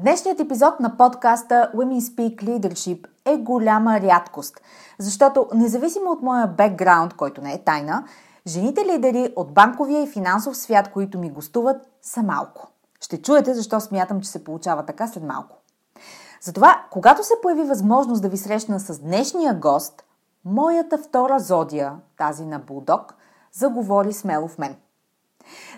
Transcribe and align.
Днешният 0.00 0.40
епизод 0.40 0.80
на 0.80 0.96
подкаста 0.96 1.70
Women 1.74 2.00
Speak 2.00 2.42
Leadership 2.42 3.06
е 3.24 3.36
голяма 3.36 4.00
рядкост, 4.00 4.60
защото 4.98 5.46
независимо 5.54 6.10
от 6.10 6.22
моя 6.22 6.46
бекграунд, 6.46 7.14
който 7.14 7.42
не 7.42 7.52
е 7.52 7.64
тайна, 7.64 8.04
жените 8.46 8.84
лидери 8.84 9.32
от 9.36 9.54
банковия 9.54 10.02
и 10.02 10.06
финансов 10.06 10.56
свят, 10.56 10.92
които 10.92 11.18
ми 11.18 11.30
гостуват, 11.30 11.76
са 12.02 12.22
малко. 12.22 12.68
Ще 13.00 13.22
чуете 13.22 13.54
защо 13.54 13.80
смятам, 13.80 14.20
че 14.20 14.28
се 14.28 14.44
получава 14.44 14.86
така 14.86 15.06
след 15.06 15.22
малко. 15.22 15.56
Затова, 16.40 16.82
когато 16.90 17.24
се 17.24 17.34
появи 17.42 17.62
възможност 17.62 18.22
да 18.22 18.28
ви 18.28 18.36
срещна 18.36 18.80
с 18.80 19.00
днешния 19.00 19.54
гост, 19.54 20.04
моята 20.44 20.98
втора 20.98 21.38
зодия, 21.38 21.92
тази 22.18 22.46
на 22.46 22.58
Булдог, 22.58 23.14
заговори 23.52 24.12
смело 24.12 24.48
в 24.48 24.58
мен. 24.58 24.76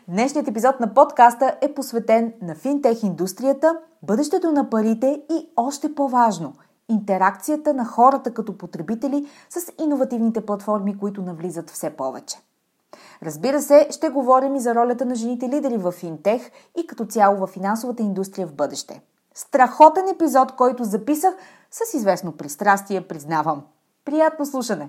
Днешният 0.09 0.48
епизод 0.48 0.80
на 0.80 0.95
подкаста 0.95 1.57
е 1.61 1.75
посветен 1.75 2.32
на 2.43 2.55
финтех 2.55 3.03
индустрията, 3.03 3.79
бъдещето 4.03 4.53
на 4.53 4.71
парите 4.71 5.22
и 5.31 5.49
още 5.57 5.94
по-важно– 5.94 6.53
интеракцията 6.90 7.75
на 7.75 7.85
хората 7.85 8.35
като 8.35 8.58
потребители 8.58 9.27
с 9.50 9.72
иновативните 9.82 10.46
платформи, 10.46 10.99
които 10.99 11.22
навлизат 11.22 11.71
все 11.71 11.91
повече. 11.91 12.39
Разбира 13.22 13.63
се, 13.63 13.86
ще 13.91 14.08
говорим 14.08 14.54
и 14.54 14.61
за 14.61 14.75
ролята 14.75 15.04
на 15.04 15.14
жените 15.14 15.49
лидери 15.49 15.77
в 15.77 15.93
финтех 15.93 16.50
и 16.79 16.86
като 16.86 17.07
цяло 17.07 17.36
в 17.36 17.46
финансовата 17.46 18.02
индустрия 18.02 18.46
в 18.46 18.55
бъдеще. 18.55 19.02
Страхотен 19.35 20.08
епизод, 20.08 20.52
който 20.52 20.85
записах 20.85 21.35
с 21.71 21.94
известно 21.94 22.32
пристрастие, 22.32 23.00
признавам. 23.00 23.63
Приятно 24.05 24.46
слушане! 24.46 24.89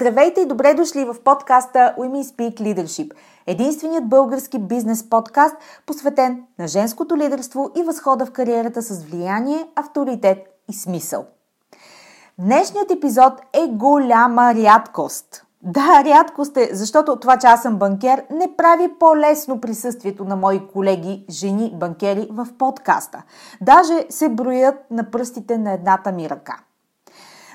Здравейте 0.00 0.40
и 0.40 0.46
добре 0.46 0.74
дошли 0.74 1.04
в 1.04 1.16
подкаста 1.24 1.94
Women 1.98 2.22
Speak 2.22 2.60
Leadership, 2.60 3.12
единственият 3.46 4.08
български 4.08 4.58
бизнес 4.58 5.10
подкаст, 5.10 5.56
посветен 5.86 6.42
на 6.58 6.68
женското 6.68 7.16
лидерство 7.16 7.70
и 7.76 7.82
възхода 7.82 8.26
в 8.26 8.30
кариерата 8.30 8.82
с 8.82 9.04
влияние, 9.04 9.68
авторитет 9.76 10.38
и 10.70 10.74
смисъл. 10.74 11.24
Днешният 12.38 12.90
епизод 12.90 13.32
е 13.52 13.66
голяма 13.68 14.54
рядкост. 14.54 15.44
Да, 15.62 16.02
рядкост 16.04 16.56
е, 16.56 16.70
защото 16.72 17.16
това, 17.16 17.36
че 17.36 17.46
аз 17.46 17.62
съм 17.62 17.76
банкер, 17.76 18.24
не 18.30 18.56
прави 18.56 18.88
по-лесно 19.00 19.60
присъствието 19.60 20.24
на 20.24 20.36
мои 20.36 20.66
колеги, 20.66 21.24
жени 21.30 21.72
банкери 21.74 22.28
в 22.30 22.46
подкаста. 22.58 23.22
Даже 23.60 24.06
се 24.08 24.28
броят 24.28 24.90
на 24.90 25.10
пръстите 25.10 25.58
на 25.58 25.72
едната 25.72 26.12
ми 26.12 26.30
ръка– 26.30 26.56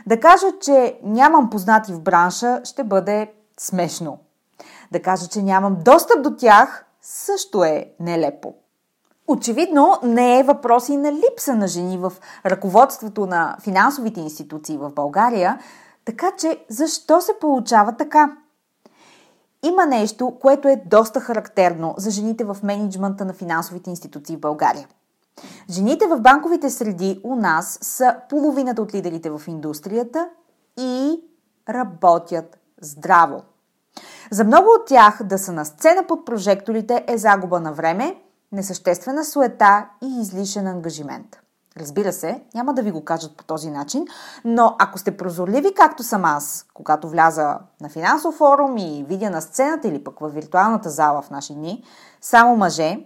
да 0.08 0.20
кажа, 0.20 0.48
че 0.62 1.00
нямам 1.04 1.50
познати 1.50 1.94
в 1.94 2.02
бранша, 2.02 2.62
ще 2.64 2.84
бъде 2.84 3.34
смешно. 3.60 4.18
Да 4.92 5.02
кажа, 5.02 5.28
че 5.28 5.42
нямам 5.42 5.78
достъп 5.86 6.24
до 6.24 6.36
тях, 6.36 6.86
също 7.02 7.64
е 7.64 7.92
нелепо. 8.00 8.54
Очевидно 9.28 10.00
не 10.04 10.40
е 10.40 10.44
въпрос 10.44 10.90
и 10.90 10.98
на 10.98 11.12
липса 11.12 11.56
на 11.56 11.68
жени 11.68 11.98
в 11.98 12.14
ръководството 12.46 13.26
на 13.26 13.58
финансовите 13.62 14.20
институции 14.20 14.78
в 14.78 14.92
България, 14.92 15.60
така 16.06 16.32
че 16.38 16.66
защо 16.70 17.22
се 17.22 17.32
получава 17.42 17.98
така? 17.98 18.38
Има 19.66 19.86
нещо, 19.86 20.38
което 20.42 20.68
е 20.68 20.84
доста 20.86 21.20
характерно 21.20 21.96
за 21.98 22.12
жените 22.12 22.44
в 22.44 22.58
менеджмента 22.64 23.26
на 23.26 23.34
финансовите 23.34 23.90
институции 23.90 24.36
в 24.36 24.40
България– 24.40 24.88
Жените 25.70 26.08
в 26.08 26.20
банковите 26.20 26.70
среди 26.70 27.22
у 27.24 27.36
нас 27.36 27.80
са 27.82 28.16
половината 28.30 28.82
от 28.82 28.94
лидерите 28.94 29.30
в 29.30 29.42
индустрията 29.48 30.30
и 30.80 31.22
работят 31.70 32.58
здраво. 32.82 33.42
За 34.32 34.44
много 34.44 34.68
от 34.80 34.88
тях 34.88 35.24
да 35.24 35.38
са 35.38 35.52
на 35.52 35.66
сцена 35.66 36.04
под 36.08 36.26
прожекторите 36.26 37.06
е 37.08 37.18
загуба 37.18 37.60
на 37.60 37.74
време, 37.74 38.16
несъществена 38.52 39.26
суета 39.26 39.86
и 40.04 40.22
излишен 40.22 40.68
ангажимент. 40.68 41.40
Разбира 41.78 42.14
се, 42.14 42.44
няма 42.56 42.74
да 42.74 42.82
ви 42.82 42.92
го 42.92 43.06
кажат 43.06 43.38
по 43.38 43.44
този 43.44 43.70
начин, 43.70 44.06
но 44.46 44.76
ако 44.80 45.00
сте 45.00 45.18
прозорливи, 45.18 45.74
както 45.76 46.04
съм 46.04 46.26
аз, 46.26 46.66
когато 46.74 47.10
вляза 47.10 47.60
на 47.82 47.90
финансов 47.90 48.36
форум 48.36 48.78
и 48.78 49.06
видя 49.08 49.30
на 49.30 49.42
сцената 49.42 49.88
или 49.88 50.04
пък 50.04 50.20
в 50.20 50.30
виртуалната 50.30 50.90
зала 50.90 51.22
в 51.22 51.30
наши 51.30 51.54
дни, 51.54 51.84
само 52.22 52.58
мъже, 52.58 53.06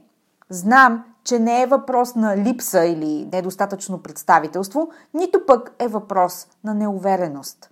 знам, 0.50 1.04
че 1.28 1.40
не 1.40 1.62
е 1.62 1.66
въпрос 1.66 2.16
на 2.16 2.38
липса 2.38 2.86
или 2.86 3.30
недостатъчно 3.34 3.98
представителство, 3.98 4.90
нито 5.14 5.46
пък 5.46 5.72
е 5.80 5.88
въпрос 5.88 6.48
на 6.64 6.74
неувереност. 6.74 7.70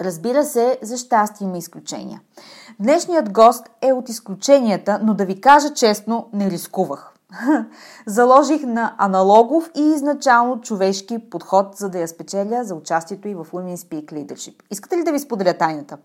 Разбира 0.00 0.44
се, 0.44 0.78
за 0.82 0.96
щастие 0.96 1.44
има 1.44 1.58
изключения. 1.58 2.20
Днешният 2.80 3.32
гост 3.32 3.70
е 3.82 3.92
от 3.92 4.08
изключенията, 4.08 5.00
но 5.02 5.14
да 5.14 5.24
ви 5.24 5.40
кажа 5.40 5.74
честно, 5.74 6.28
не 6.32 6.50
рискувах. 6.50 7.14
Заложих 8.06 8.62
на 8.62 8.94
аналогов 8.98 9.70
и 9.76 9.82
изначално 9.82 10.60
човешки 10.60 11.30
подход, 11.30 11.76
за 11.76 11.88
да 11.88 11.98
я 11.98 12.08
спечеля 12.08 12.64
за 12.64 12.74
участието 12.74 13.28
и 13.28 13.34
в 13.34 13.46
Women 13.52 13.76
Speak 13.76 14.04
Leadership. 14.12 14.62
Искате 14.70 14.96
ли 14.96 15.04
да 15.04 15.12
ви 15.12 15.18
споделя 15.18 15.54
тайната? 15.54 15.98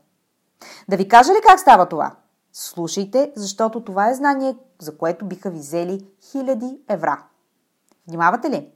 Да 0.90 0.98
ви 0.98 1.08
кажа 1.08 1.32
ли 1.32 1.38
как 1.48 1.60
става 1.60 1.86
това? 1.86 2.12
Слушайте, 2.56 3.32
защото 3.36 3.84
това 3.84 4.10
е 4.10 4.14
знание, 4.14 4.56
за 4.80 4.98
което 4.98 5.26
биха 5.26 5.50
ви 5.50 5.60
взели 5.60 6.08
хиляди 6.32 6.78
евра. 6.90 7.24
Внимавате 8.08 8.50
ли? 8.50 8.72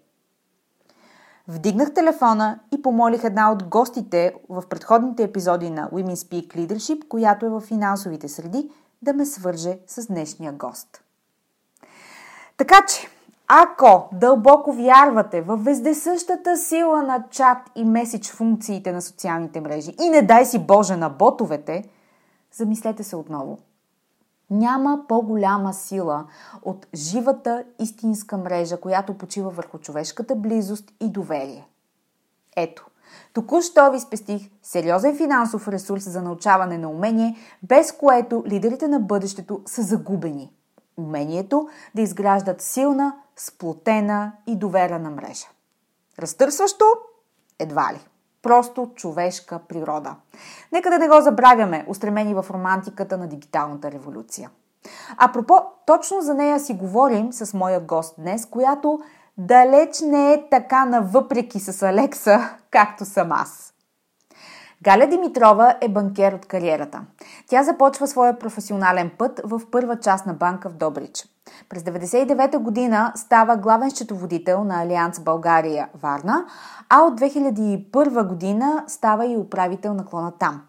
Вдигнах 1.48 1.94
телефона 1.94 2.60
и 2.72 2.82
помолих 2.82 3.24
една 3.24 3.52
от 3.52 3.64
гостите 3.64 4.36
в 4.50 4.64
предходните 4.70 5.24
епизоди 5.24 5.70
на 5.70 5.90
Women 5.90 6.16
Speak 6.16 6.56
Leadership, 6.56 7.08
която 7.08 7.46
е 7.46 7.50
в 7.50 7.62
финансовите 7.62 8.30
среди, 8.30 8.72
да 9.02 9.14
ме 9.14 9.26
свърже 9.26 9.80
с 9.88 10.08
днешния 10.08 10.52
гост. 10.52 11.04
Така 12.58 12.86
че, 12.88 13.08
ако 13.48 14.10
дълбоко 14.14 14.74
вярвате 14.74 15.42
в 15.42 15.58
вездесъщата 15.58 16.58
сила 16.58 17.04
на 17.04 17.24
чат 17.30 17.58
и 17.76 17.86
меседж 17.86 18.32
функциите 18.32 18.92
на 18.92 19.02
социалните 19.02 19.62
мрежи 19.62 19.96
и 20.02 20.10
не 20.10 20.22
дай 20.22 20.46
си 20.46 20.60
Боже 20.60 20.96
на 20.96 21.10
ботовете, 21.10 21.84
замислете 22.52 23.04
се 23.04 23.16
отново. 23.16 23.60
Няма 24.50 25.06
по-голяма 25.08 25.74
сила 25.74 26.26
от 26.62 26.88
живата 26.96 27.64
истинска 27.80 28.38
мрежа, 28.38 28.80
която 28.80 29.18
почива 29.18 29.50
върху 29.50 29.78
човешката 29.78 30.36
близост 30.36 30.92
и 31.00 31.10
доверие. 31.10 31.68
Ето, 32.56 32.86
току-що 33.34 33.92
ви 33.92 34.00
спестих 34.00 34.50
сериозен 34.64 35.18
финансов 35.18 35.68
ресурс 35.68 36.10
за 36.10 36.22
научаване 36.22 36.78
на 36.78 36.90
умение, 36.90 37.36
без 37.64 37.92
което 37.92 38.44
лидерите 38.48 38.88
на 38.88 39.00
бъдещето 39.00 39.62
са 39.66 39.82
загубени. 39.82 40.54
Умението 40.98 41.70
да 41.96 42.02
изграждат 42.02 42.62
силна, 42.62 43.16
сплотена 43.36 44.32
и 44.48 44.56
доверена 44.56 45.10
мрежа. 45.10 45.48
Разтърсващо? 46.20 46.86
Едва 47.60 47.94
ли. 47.94 48.08
Просто 48.42 48.92
човешка 48.96 49.60
природа. 49.68 50.16
Нека 50.72 50.90
да 50.90 50.98
не 50.98 51.08
го 51.08 51.22
забравяме, 51.22 51.86
устремени 51.88 52.34
в 52.34 52.46
романтиката 52.52 53.18
на 53.18 53.28
дигиталната 53.28 53.92
революция. 53.92 54.50
Апропо, 55.18 55.54
точно 55.86 56.22
за 56.22 56.34
нея 56.34 56.60
си 56.60 56.74
говорим 56.74 57.34
с 57.34 57.54
моя 57.54 57.80
гост 57.80 58.16
днес, 58.18 58.46
която 58.46 59.00
далеч 59.38 60.00
не 60.02 60.34
е 60.34 60.50
така 60.50 60.86
навъпреки 60.86 61.60
с 61.60 61.84
Алекса, 61.84 62.50
както 62.72 63.06
съм 63.06 63.32
аз. 63.32 63.74
Галя 64.84 65.08
Димитрова 65.08 65.78
е 65.82 65.90
банкер 65.90 66.34
от 66.34 66.46
кариерата. 66.46 67.02
Тя 67.48 67.64
започва 67.64 68.08
своя 68.08 68.40
професионален 68.40 69.12
път 69.18 69.42
в 69.44 69.62
първа 69.72 70.00
част 70.00 70.26
на 70.26 70.34
банка 70.34 70.70
в 70.70 70.74
Добрич. 70.74 71.37
През 71.70 71.84
1999 71.84 72.58
година 72.58 73.12
става 73.16 73.58
главен 73.58 73.92
счетоводител 73.92 74.64
на 74.64 74.82
Алианс 74.82 75.20
България 75.20 75.90
Варна, 76.02 76.46
а 76.90 77.02
от 77.02 77.20
2001 77.20 78.28
година 78.28 78.84
става 78.88 79.26
и 79.26 79.38
управител 79.38 79.94
на 79.94 80.06
клона 80.06 80.32
там. 80.40 80.62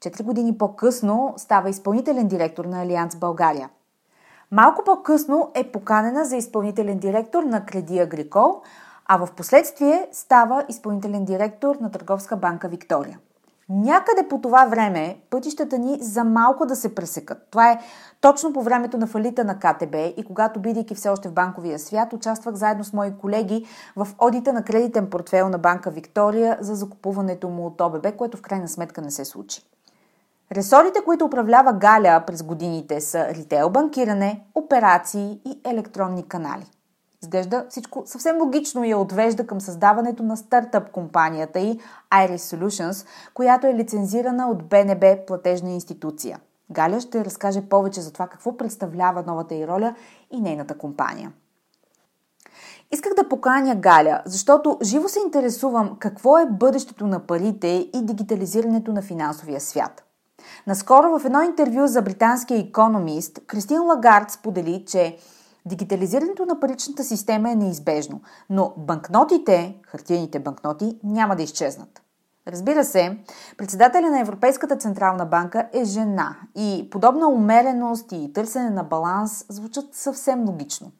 Четири 0.00 0.22
години 0.22 0.58
по-късно 0.58 1.34
става 1.36 1.70
изпълнителен 1.70 2.28
директор 2.28 2.64
на 2.64 2.82
Алианс 2.82 3.16
България. 3.16 3.70
Малко 4.50 4.84
по-късно 4.84 5.50
е 5.54 5.72
поканена 5.72 6.24
за 6.24 6.36
изпълнителен 6.36 6.98
директор 6.98 7.42
на 7.42 7.66
Креди 7.66 7.98
Агрикол, 7.98 8.62
а 9.06 9.16
в 9.16 9.32
последствие 9.36 10.08
става 10.12 10.64
изпълнителен 10.68 11.24
директор 11.24 11.76
на 11.80 11.90
Търговска 11.90 12.36
банка 12.36 12.68
Виктория. 12.68 13.18
Някъде 13.68 14.28
по 14.28 14.40
това 14.40 14.66
време 14.66 15.18
пътищата 15.30 15.78
ни 15.78 15.98
за 16.00 16.24
малко 16.24 16.66
да 16.66 16.76
се 16.76 16.94
пресекат. 16.94 17.38
Това 17.50 17.70
е 17.70 17.78
точно 18.20 18.52
по 18.52 18.62
времето 18.62 18.98
на 18.98 19.06
фалита 19.06 19.44
на 19.44 19.58
КТБ 19.58 19.94
и 20.16 20.24
когато, 20.26 20.60
бидейки 20.60 20.94
все 20.94 21.08
още 21.08 21.28
в 21.28 21.32
банковия 21.32 21.78
свят, 21.78 22.12
участвах 22.12 22.54
заедно 22.54 22.84
с 22.84 22.92
мои 22.92 23.16
колеги 23.18 23.66
в 23.96 24.08
одита 24.18 24.52
на 24.52 24.64
кредитен 24.64 25.10
портфел 25.10 25.48
на 25.48 25.58
банка 25.58 25.90
Виктория 25.90 26.58
за 26.60 26.74
закупуването 26.74 27.48
му 27.48 27.66
от 27.66 27.80
ОББ, 27.80 28.16
което 28.16 28.36
в 28.36 28.42
крайна 28.42 28.68
сметка 28.68 29.02
не 29.02 29.10
се 29.10 29.24
случи. 29.24 29.62
Ресорите, 30.52 31.00
които 31.04 31.24
управлява 31.24 31.72
Галя 31.72 32.24
през 32.26 32.42
годините 32.42 33.00
са 33.00 33.28
ритейл 33.28 33.70
банкиране, 33.70 34.44
операции 34.54 35.40
и 35.44 35.60
електронни 35.64 36.28
канали. 36.28 36.66
Изглежда 37.26 37.66
всичко 37.68 38.02
съвсем 38.06 38.40
логично 38.40 38.84
я 38.84 38.98
отвежда 38.98 39.46
към 39.46 39.60
създаването 39.60 40.22
на 40.22 40.36
стартъп 40.36 40.90
компанията 40.90 41.60
и 41.60 41.80
Iris 42.12 42.36
Solutions, 42.36 43.06
която 43.34 43.66
е 43.66 43.74
лицензирана 43.74 44.48
от 44.48 44.64
БНБ 44.64 45.16
платежна 45.26 45.70
институция. 45.70 46.40
Галя 46.70 47.00
ще 47.00 47.24
разкаже 47.24 47.68
повече 47.68 48.00
за 48.00 48.12
това 48.12 48.26
какво 48.26 48.56
представлява 48.56 49.24
новата 49.26 49.54
й 49.54 49.66
роля 49.66 49.94
и 50.30 50.40
нейната 50.40 50.78
компания. 50.78 51.32
Исках 52.92 53.14
да 53.14 53.28
поканя 53.28 53.74
Галя, 53.74 54.22
защото 54.24 54.78
живо 54.82 55.08
се 55.08 55.20
интересувам 55.24 55.96
какво 55.98 56.38
е 56.38 56.46
бъдещето 56.46 57.06
на 57.06 57.26
парите 57.26 57.90
и 57.94 58.02
дигитализирането 58.02 58.92
на 58.92 59.02
финансовия 59.02 59.60
свят. 59.60 60.04
Наскоро 60.66 61.18
в 61.18 61.24
едно 61.24 61.42
интервю 61.42 61.86
за 61.86 62.02
британския 62.02 62.58
економист 62.60 63.40
Кристин 63.46 63.82
Лагард 63.82 64.30
сподели, 64.30 64.84
че 64.88 65.16
Дигитализирането 65.66 66.46
на 66.46 66.60
паричната 66.60 67.04
система 67.04 67.50
е 67.50 67.54
неизбежно, 67.54 68.20
но 68.50 68.74
банкнотите, 68.76 69.76
хартияните 69.86 70.38
банкноти, 70.38 70.98
няма 71.04 71.36
да 71.36 71.42
изчезнат. 71.42 72.02
Разбира 72.48 72.84
се, 72.84 73.18
председателя 73.56 74.10
на 74.10 74.20
Европейската 74.20 74.76
централна 74.76 75.26
банка 75.26 75.68
е 75.72 75.84
жена 75.84 76.36
и 76.56 76.88
подобна 76.90 77.28
умереност 77.28 78.12
и 78.12 78.32
търсене 78.32 78.70
на 78.70 78.84
баланс 78.84 79.46
звучат 79.48 79.94
съвсем 79.94 80.48
логично. 80.48 80.92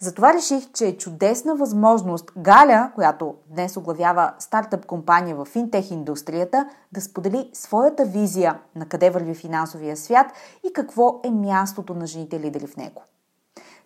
Затова 0.00 0.34
реших, 0.34 0.72
че 0.72 0.86
е 0.86 0.96
чудесна 0.96 1.56
възможност 1.56 2.32
Галя, 2.38 2.92
която 2.94 3.34
днес 3.50 3.76
оглавява 3.76 4.32
стартъп 4.38 4.86
компания 4.86 5.36
в 5.36 5.44
финтех 5.44 5.90
индустрията, 5.90 6.68
да 6.92 7.00
сподели 7.00 7.50
своята 7.52 8.04
визия 8.04 8.60
на 8.76 8.86
къде 8.86 9.10
върви 9.10 9.34
финансовия 9.34 9.96
свят 9.96 10.26
и 10.68 10.72
какво 10.72 11.20
е 11.24 11.30
мястото 11.30 11.94
на 11.94 12.06
жените 12.06 12.40
лидери 12.40 12.66
в 12.66 12.76
него. 12.76 13.02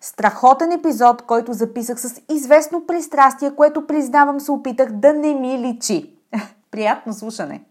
Страхотен 0.01 0.71
епизод, 0.71 1.21
който 1.21 1.53
записах 1.53 1.99
с 1.99 2.21
известно 2.29 2.87
пристрастие, 2.87 3.55
което 3.55 3.87
признавам 3.87 4.39
се 4.39 4.51
опитах 4.51 4.91
да 4.91 5.13
не 5.13 5.33
ми 5.33 5.59
личи. 5.59 6.13
Приятно 6.71 7.13
слушане! 7.13 7.61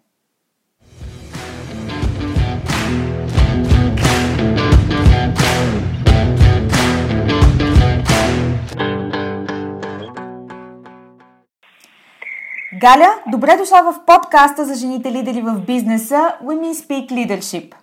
Галя, 12.81 13.15
добре 13.27 13.57
дошла 13.57 13.93
в 13.93 14.05
подкаста 14.07 14.65
за 14.65 14.75
жените 14.75 15.13
лидери 15.13 15.41
в 15.41 15.61
бизнеса 15.67 16.37
Women 16.45 16.73
Speak 16.73 17.11
Leadership. 17.11 17.75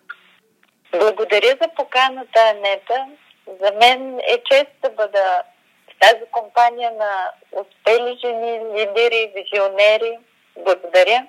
Благодаря 1.00 1.58
за 1.62 1.68
поканата, 1.76 2.40
Анета. 2.56 3.25
За 3.48 3.72
мен 3.80 4.20
е 4.20 4.44
чест 4.52 4.72
да 4.84 4.90
бъда 4.90 5.44
в 5.88 6.00
тази 6.00 6.24
компания 6.32 6.92
на 6.92 7.32
успели 7.62 8.18
жени, 8.22 8.60
лидери, 8.76 9.32
визионери. 9.36 10.18
Благодаря. 10.66 11.26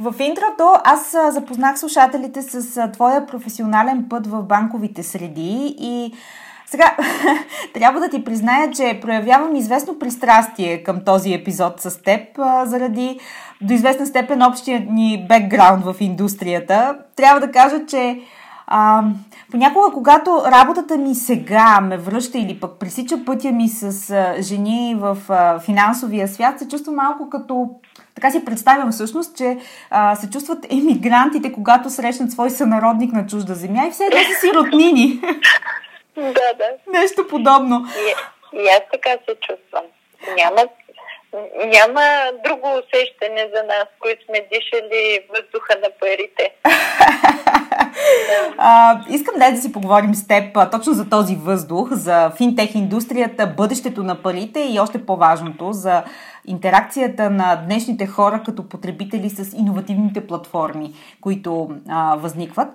В 0.00 0.14
интрото 0.20 0.72
аз 0.84 1.16
запознах 1.28 1.78
слушателите 1.78 2.42
с 2.42 2.92
твоя 2.92 3.26
професионален 3.26 4.06
път 4.10 4.26
в 4.26 4.42
банковите 4.42 5.02
среди 5.02 5.76
и 5.78 6.14
сега, 6.66 6.96
трябва 7.74 8.00
да 8.00 8.08
ти 8.08 8.24
призная, 8.24 8.70
че 8.70 8.98
проявявам 9.02 9.56
известно 9.56 9.98
пристрастие 9.98 10.82
към 10.82 11.04
този 11.04 11.34
епизод 11.34 11.80
с 11.80 12.02
теб, 12.02 12.20
заради 12.64 13.20
до 13.60 13.74
известна 13.74 14.06
степен 14.06 14.42
общия 14.42 14.86
ни 14.90 15.26
бекграунд 15.28 15.84
в 15.84 15.96
индустрията. 16.00 16.98
Трябва 17.16 17.40
да 17.40 17.50
кажа, 17.50 17.86
че 17.86 18.20
а, 18.66 19.02
понякога, 19.50 19.92
когато 19.94 20.42
работата 20.46 20.96
ми 20.96 21.14
сега 21.14 21.80
ме 21.80 21.96
връща 21.96 22.38
или 22.38 22.60
пък 22.60 22.78
пресича 22.78 23.24
пътя 23.26 23.48
ми 23.48 23.68
с 23.68 24.10
а, 24.10 24.42
жени 24.42 24.96
в 24.98 25.18
а, 25.28 25.60
финансовия 25.60 26.28
свят, 26.28 26.58
се 26.58 26.68
чувствам 26.68 26.96
малко 26.96 27.30
като 27.30 27.70
така 28.14 28.30
си 28.30 28.44
представям 28.44 28.92
всъщност, 28.92 29.36
че 29.36 29.58
а, 29.90 30.16
се 30.16 30.30
чувстват 30.30 30.58
емигрантите, 30.72 31.52
когато 31.52 31.90
срещнат 31.90 32.30
свой 32.30 32.50
сънародник 32.50 33.12
на 33.12 33.26
чужда 33.26 33.54
земя 33.54 33.86
и 33.86 33.90
все 33.90 34.04
едно 34.04 34.18
са 34.18 34.40
си 34.40 34.52
роднини. 34.54 35.20
Да, 36.16 36.32
да. 36.32 36.98
Нещо 37.00 37.26
подобно. 37.28 37.86
И, 37.98 38.58
и 38.58 38.68
аз 38.68 38.80
така 38.92 39.10
се 39.10 39.34
чувствам. 39.34 39.84
Няма, 40.36 40.68
няма 41.64 42.02
друго 42.44 42.68
усещане 42.78 43.50
за 43.56 43.62
нас, 43.62 43.86
които 44.00 44.24
сме 44.24 44.46
дишали 44.52 45.20
въздуха 45.28 45.74
на 45.82 45.88
парите. 46.00 46.54
искам 49.08 49.34
да, 49.38 49.50
да 49.50 49.56
си 49.56 49.72
поговорим 49.72 50.14
с 50.14 50.26
теб 50.26 50.70
точно 50.70 50.92
за 50.92 51.08
този 51.08 51.36
въздух, 51.36 51.88
за 51.92 52.30
финтех 52.36 52.74
индустрията, 52.74 53.54
бъдещето 53.56 54.02
на 54.02 54.14
парите 54.14 54.60
и 54.60 54.80
още 54.80 55.06
по-важното 55.06 55.72
за 55.72 56.02
интеракцията 56.46 57.30
на 57.30 57.56
днешните 57.56 58.06
хора 58.06 58.42
като 58.46 58.68
потребители 58.68 59.30
с 59.30 59.56
иновативните 59.56 60.26
платформи, 60.26 60.94
които 61.20 61.70
а, 61.88 62.16
възникват. 62.16 62.68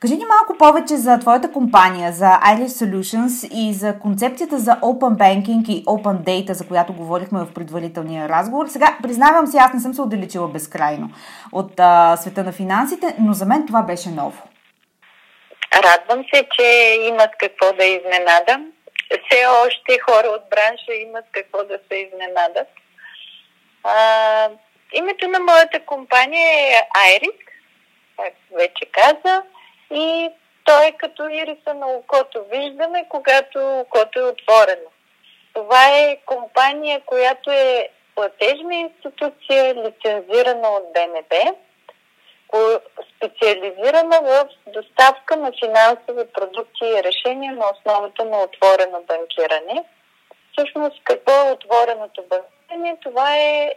Кажи 0.00 0.16
ни 0.16 0.24
малко 0.24 0.58
повече 0.58 0.96
за 0.96 1.18
твоята 1.18 1.52
компания, 1.52 2.12
за 2.12 2.26
Irish 2.26 2.66
Solutions 2.66 3.54
и 3.54 3.74
за 3.74 3.98
концепцията 3.98 4.58
за 4.58 4.70
Open 4.72 5.16
Banking 5.16 5.68
и 5.68 5.84
Open 5.84 6.18
Data, 6.18 6.52
за 6.52 6.66
която 6.66 6.92
говорихме 6.92 7.40
в 7.40 7.52
предварителния 7.54 8.28
разговор. 8.28 8.66
Сега, 8.66 8.96
признавам 9.02 9.46
си, 9.46 9.56
аз 9.56 9.72
не 9.72 9.80
съм 9.80 9.94
се 9.94 10.02
отдалечила 10.02 10.48
безкрайно 10.48 11.10
от 11.52 11.80
а, 11.80 12.16
света 12.16 12.44
на 12.44 12.52
финансите, 12.52 13.16
но 13.20 13.32
за 13.32 13.46
мен 13.46 13.66
това 13.66 13.82
беше 13.82 14.10
ново. 14.10 14.41
Радвам 15.74 16.24
се, 16.34 16.48
че 16.58 16.96
имат 17.00 17.30
какво 17.38 17.72
да 17.72 17.84
изненадам. 17.84 18.72
Все 19.10 19.46
още 19.46 19.98
хора 19.98 20.26
от 20.26 20.50
бранша 20.50 20.94
имат 20.94 21.24
какво 21.32 21.64
да 21.64 21.78
се 21.88 21.96
изненадат. 21.96 22.68
А, 23.84 24.48
името 24.92 25.28
на 25.28 25.40
моята 25.40 25.80
компания 25.86 26.48
е 26.48 26.88
Iris, 26.96 27.38
както 28.16 28.54
вече 28.54 28.84
каза, 28.92 29.42
и 29.90 30.30
той 30.64 30.86
е 30.86 30.92
като 30.92 31.28
ириса 31.28 31.74
на 31.74 31.86
окото. 31.86 32.44
Виждаме, 32.50 33.06
когато 33.08 33.80
окото 33.80 34.18
е 34.18 34.22
отворено. 34.22 34.90
Това 35.54 35.98
е 35.98 36.18
компания, 36.26 37.00
която 37.06 37.50
е 37.50 37.88
платежна 38.14 38.74
институция, 38.74 39.74
лицензирана 39.74 40.68
от 40.68 40.92
БНБ, 40.92 41.54
специализирана 43.16 44.20
в 44.22 44.48
доставка 44.66 45.36
на 45.36 45.52
финансови 45.64 46.32
продукти 46.32 46.84
и 46.84 47.02
решения 47.04 47.52
на 47.52 47.64
основата 47.74 48.24
на 48.24 48.42
отворено 48.42 49.02
банкиране. 49.02 49.84
Всъщност, 50.52 51.04
какво 51.04 51.32
е 51.32 51.52
отвореното 51.52 52.22
банкиране? 52.22 52.96
Това 53.02 53.36
е 53.36 53.74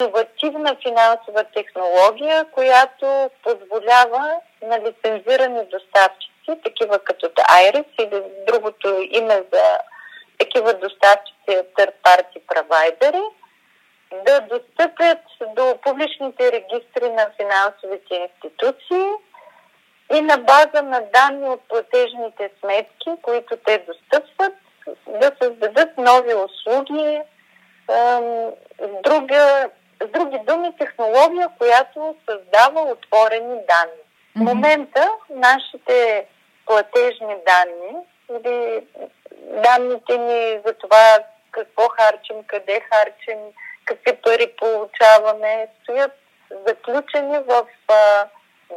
иновативна 0.00 0.76
финансова 0.82 1.44
технология, 1.44 2.44
която 2.44 3.30
позволява 3.42 4.40
на 4.62 4.78
лицензирани 4.78 5.64
доставчици, 5.64 6.62
такива 6.64 6.98
като 6.98 7.26
Iris 7.28 8.06
или 8.06 8.22
другото 8.46 9.06
име 9.10 9.42
за 9.52 9.78
такива 10.38 10.74
доставчици 10.74 11.48
е 11.48 11.62
Third 11.62 11.92
Party 12.04 12.40
Provider, 12.46 13.22
да 14.12 14.40
достъпят 14.40 15.18
до 15.56 15.78
публичните 15.82 16.52
регистри 16.52 17.10
на 17.10 17.30
финансовите 17.36 18.14
институции 18.14 19.06
и 20.14 20.20
на 20.20 20.36
база 20.38 20.82
на 20.82 21.00
данни 21.00 21.48
от 21.48 21.60
платежните 21.68 22.50
сметки, 22.60 23.10
които 23.22 23.56
те 23.56 23.78
достъпват, 23.78 24.54
да 25.08 25.32
създадат 25.42 25.98
нови 25.98 26.34
услуги, 26.34 27.20
с, 27.88 28.20
друга, 29.04 29.70
с 30.02 30.06
други 30.06 30.38
думи, 30.46 30.76
технология, 30.78 31.48
която 31.58 32.14
създава 32.30 32.80
отворени 32.80 33.60
данни. 33.68 34.02
В 34.36 34.38
момента 34.38 35.10
нашите 35.30 36.26
платежни 36.66 37.36
данни 37.46 37.96
или 38.30 38.86
данните 39.40 40.18
ни 40.18 40.60
за 40.66 40.72
това 40.72 41.18
какво 41.50 41.88
харчим, 41.88 42.36
къде 42.46 42.80
харчим, 42.80 43.38
какви 43.86 44.16
пари 44.22 44.52
получаваме, 44.60 45.68
стоят 45.82 46.12
заключени 46.66 47.38
в 47.38 47.66
а, 47.88 48.28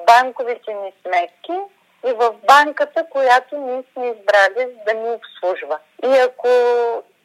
банковите 0.08 0.74
ни 0.74 0.94
сметки 1.02 1.60
и 2.08 2.12
в 2.12 2.36
банката, 2.48 3.06
която 3.10 3.58
ние 3.58 3.84
сме 3.94 4.08
избрали 4.08 4.76
да 4.86 4.94
ни 4.94 5.10
обслужва. 5.12 5.80
И 6.04 6.18
ако 6.18 6.50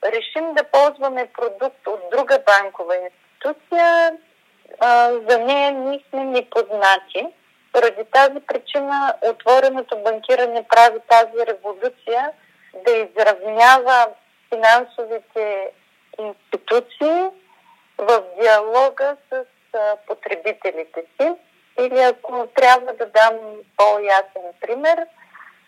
решим 0.04 0.54
да 0.54 0.64
ползваме 0.64 1.28
продукт 1.32 1.86
от 1.86 2.00
друга 2.12 2.38
банкова 2.46 2.96
институция, 2.96 4.16
а, 4.80 5.12
за 5.28 5.38
нея 5.38 5.72
ние 5.72 6.04
сме 6.10 6.24
непознати. 6.24 7.26
Поради 7.72 8.04
тази 8.12 8.40
причина 8.46 9.14
отвореното 9.22 9.98
банкиране 9.98 10.64
прави 10.68 10.98
тази 11.08 11.46
революция 11.46 12.30
да 12.86 12.92
изравнява 12.92 14.06
финансовите 14.48 15.70
институции 16.18 17.30
в 17.98 18.22
диалога 18.40 19.16
с 19.30 19.44
потребителите 20.06 21.04
си. 21.20 21.32
Или 21.80 22.00
ако 22.00 22.46
трябва 22.46 22.92
да 22.92 23.06
дам 23.06 23.34
по-ясен 23.76 24.42
пример, 24.60 25.06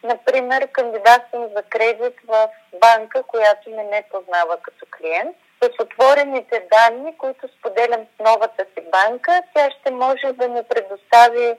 например, 0.02 0.68
кандидатствам 0.72 1.48
за 1.56 1.62
кредит 1.62 2.14
в 2.26 2.48
банка, 2.80 3.22
която 3.22 3.70
не 3.70 3.82
ме 3.82 4.04
познава 4.10 4.56
като 4.62 4.86
клиент. 4.98 5.36
С 5.62 5.82
отворените 5.82 6.66
данни, 6.72 7.18
които 7.18 7.48
споделям 7.58 8.00
с 8.00 8.24
новата 8.24 8.64
си 8.64 8.84
банка, 8.90 9.42
тя 9.54 9.70
ще 9.70 9.90
може 9.90 10.32
да 10.32 10.48
ми 10.48 10.62
предостави 10.62 11.54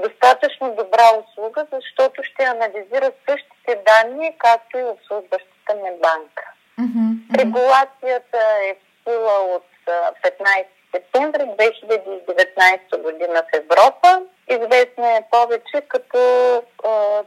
достатъчно 0.00 0.74
добра 0.74 1.10
услуга, 1.18 1.66
защото 1.72 2.22
ще 2.22 2.44
анализира 2.44 3.12
същите 3.28 3.82
данни, 3.86 4.34
както 4.38 4.78
и 4.78 4.84
обслужващата 4.84 5.74
ми 5.74 5.90
банка. 5.90 6.44
Mm-hmm. 6.80 7.38
Регулацията 7.38 8.38
е 8.64 8.74
в 8.74 9.10
сила 9.10 9.56
от 9.56 9.64
15 9.86 10.64
септември 10.94 11.40
2019 11.40 13.02
година 13.02 13.42
в 13.42 13.56
Европа. 13.56 14.22
Известна 14.48 15.16
е 15.16 15.24
повече 15.30 15.80
като 15.88 16.18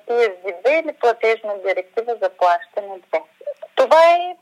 PSD2 0.07 0.83
или 0.83 0.93
платежна 0.93 1.53
директива 1.67 2.15
за 2.21 2.29
плащане 2.29 2.99
2. 3.11 3.21
Това 3.75 4.11
е 4.11 4.35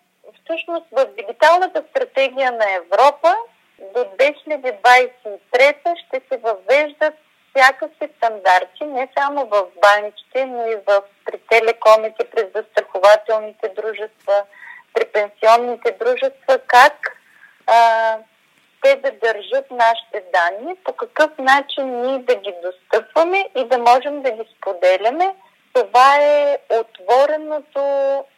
всъщност 0.44 0.86
в 0.92 1.06
дигиталната 1.06 1.84
стратегия 1.90 2.52
на 2.52 2.76
Европа 2.76 3.36
до 3.80 4.00
2023 4.00 6.06
ще 6.06 6.22
се 6.30 6.38
въвеждат 6.38 7.14
всякакви 7.50 8.10
стандарти, 8.18 8.86
не 8.86 9.10
само 9.20 9.46
в 9.46 9.66
банките, 9.82 10.46
но 10.46 10.68
и 10.68 10.76
в, 10.88 11.02
при 11.26 11.40
телекомите, 11.50 12.30
при 12.30 12.50
застрахователните 12.56 13.70
дружества, 13.70 14.44
при 14.94 15.06
пенсионните 15.06 15.92
дружества, 15.92 16.60
как 16.68 16.97
а, 17.68 18.18
те 18.82 18.96
да 18.96 19.12
държат 19.12 19.72
нашите 19.72 20.24
данни, 20.34 20.76
по 20.84 20.94
какъв 20.94 21.32
начин 21.38 22.02
ние 22.02 22.20
да 22.20 22.36
ги 22.36 22.54
достъпваме 22.64 23.50
и 23.56 23.66
да 23.66 23.78
можем 23.78 24.22
да 24.22 24.32
ги 24.32 24.44
споделяме. 24.58 25.36
Това 25.74 26.16
е 26.22 26.58
отвореното 26.70 27.80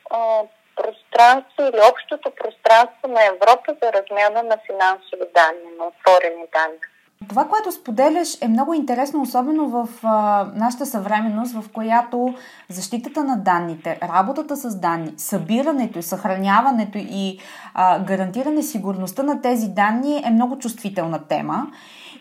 а, 0.10 0.42
пространство 0.76 1.64
или 1.64 1.82
общото 1.92 2.32
пространство 2.32 3.08
на 3.08 3.26
Европа 3.26 3.76
за 3.84 3.94
размяна 3.94 4.44
на 4.44 4.58
финансови 4.66 5.26
данни, 5.36 5.78
на 5.80 5.86
отворени 5.86 6.46
данни. 6.54 6.80
Това, 7.28 7.48
което 7.48 7.72
споделяш 7.72 8.42
е 8.42 8.48
много 8.48 8.74
интересно, 8.74 9.22
особено 9.22 9.70
в 9.70 9.90
а, 10.04 10.48
нашата 10.56 10.86
съвременност, 10.86 11.54
в 11.54 11.70
която 11.74 12.34
защитата 12.70 13.24
на 13.24 13.38
данните, 13.38 14.00
работата 14.04 14.58
с 14.58 14.80
данни, 14.80 15.14
събирането 15.18 16.02
съхраняването 16.02 16.98
и 16.98 17.40
а, 17.74 18.00
гарантиране 18.00 18.64
сигурността 18.64 19.24
на 19.24 19.42
тези 19.42 19.68
данни 19.68 20.24
е 20.26 20.30
много 20.32 20.60
чувствителна 20.60 21.20
тема. 21.20 21.68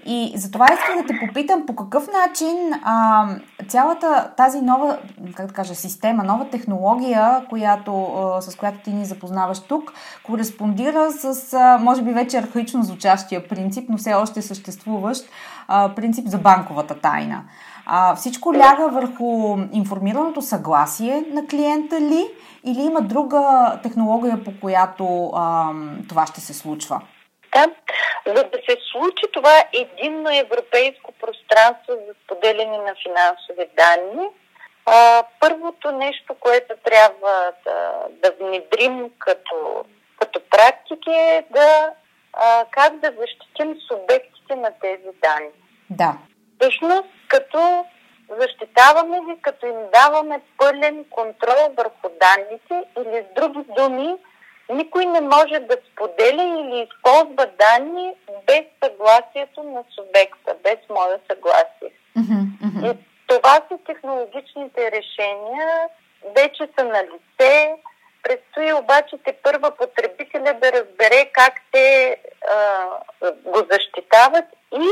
И 0.06 0.32
затова 0.36 0.66
искам 0.72 0.96
да 0.96 1.06
те 1.06 1.26
попитам 1.26 1.66
по 1.66 1.76
какъв 1.76 2.08
начин 2.22 2.56
а, 2.84 3.26
цялата 3.68 4.30
тази 4.36 4.60
нова, 4.60 4.98
как 5.34 5.46
да 5.46 5.52
кажа, 5.52 5.74
система, 5.74 6.24
нова 6.24 6.50
технология, 6.50 7.46
която, 7.48 8.04
а, 8.04 8.40
с 8.40 8.56
която 8.56 8.78
ти 8.78 8.92
ни 8.92 9.04
запознаваш 9.04 9.60
тук, 9.60 9.92
кореспондира 10.26 11.10
с, 11.10 11.54
а, 11.54 11.78
може 11.78 12.02
би 12.02 12.12
вече 12.12 12.38
архаично 12.38 12.82
звучащия 12.82 13.48
принцип, 13.48 13.88
но 13.88 13.96
все 13.96 14.14
още 14.14 14.42
съществуващ 14.42 15.24
а, 15.68 15.94
принцип 15.94 16.28
за 16.28 16.38
банковата 16.38 17.00
тайна. 17.00 17.42
А, 17.86 18.14
всичко 18.14 18.54
ляга 18.54 18.88
върху 18.88 19.58
информираното 19.72 20.42
съгласие 20.42 21.24
на 21.32 21.46
клиента 21.46 22.00
ли 22.00 22.26
или 22.64 22.80
има 22.80 23.00
друга 23.00 23.72
технология, 23.82 24.44
по 24.44 24.50
която 24.60 25.30
а, 25.34 25.70
това 26.08 26.26
ще 26.26 26.40
се 26.40 26.54
случва? 26.54 27.00
За 28.28 28.34
да 28.44 28.58
се 28.68 28.76
случи 28.92 29.24
това 29.32 29.64
единно 29.72 30.30
европейско 30.38 31.12
пространство 31.12 31.92
за 32.06 32.14
споделяне 32.24 32.78
на 32.78 32.94
финансови 33.02 33.66
данни, 33.76 34.28
а, 34.86 35.22
първото 35.40 35.92
нещо, 35.92 36.34
което 36.40 36.74
трябва 36.84 37.52
да, 37.64 37.92
да 38.10 38.32
внедрим 38.40 39.10
като, 39.18 39.84
като 40.20 40.40
практики 40.50 41.10
е 41.10 41.44
да 41.50 41.90
а, 42.32 42.64
как 42.70 42.96
да 42.96 43.12
защитим 43.18 43.76
субектите 43.88 44.54
на 44.56 44.70
тези 44.80 45.18
данни. 45.22 45.50
Да. 45.90 46.18
Всъщност, 46.60 47.08
като 47.28 47.84
защитаваме 48.40 49.20
ги, 49.20 49.42
като 49.42 49.66
им 49.66 49.78
даваме 49.94 50.40
пълен 50.58 51.04
контрол 51.10 51.74
върху 51.76 52.08
данните 52.20 52.84
или 52.98 53.24
с 53.24 53.34
други 53.34 53.64
думи, 53.76 54.16
никой 54.70 55.06
не 55.06 55.20
може 55.20 55.58
да 55.58 55.76
споделя 55.92 56.42
или 56.42 56.88
използва 56.88 57.46
данни 57.46 58.14
без 58.46 58.64
съгласието 58.84 59.62
на 59.62 59.84
субекта, 59.94 60.54
без 60.62 60.78
мое 60.90 61.18
съгласие. 61.30 61.92
Mm-hmm, 62.16 62.92
И 62.92 62.96
това 63.26 63.54
са 63.54 63.78
технологичните 63.86 64.90
решения, 64.90 65.88
вече 66.36 66.68
са 66.78 66.84
на 66.84 67.02
лице. 67.02 67.74
Предстои 68.22 68.72
обаче 68.72 69.16
те 69.24 69.32
първа 69.32 69.70
потребителя 69.70 70.54
да 70.54 70.72
разбере 70.72 71.30
как 71.32 71.54
те 71.72 72.16
а, 72.50 72.86
го 73.44 73.58
защитават 73.70 74.44
и 74.72 74.88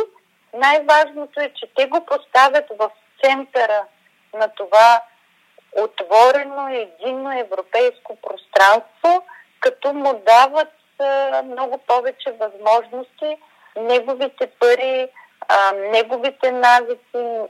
най-важното 0.54 1.40
е, 1.40 1.52
че 1.54 1.66
те 1.76 1.86
го 1.86 2.06
поставят 2.06 2.64
в 2.78 2.90
центъра 3.24 3.84
на 4.34 4.48
това 4.48 5.00
отворено 5.76 6.68
единно 6.68 7.38
европейско 7.38 8.16
пространство– 8.16 9.22
като 9.60 9.92
му 9.92 10.22
дават 10.26 10.72
много 11.44 11.78
повече 11.78 12.34
възможности 12.40 13.36
неговите 13.80 14.50
пари, 14.60 15.08
неговите 15.92 16.52
навици 16.52 17.48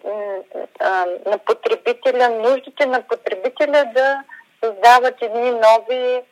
на 1.27 1.39
потребителя, 1.47 2.29
нуждите 2.29 2.87
на 2.87 3.03
потребителя 3.03 3.85
да 3.95 4.23
създават 4.65 5.15
едни 5.23 5.51
нови, 5.51 6.23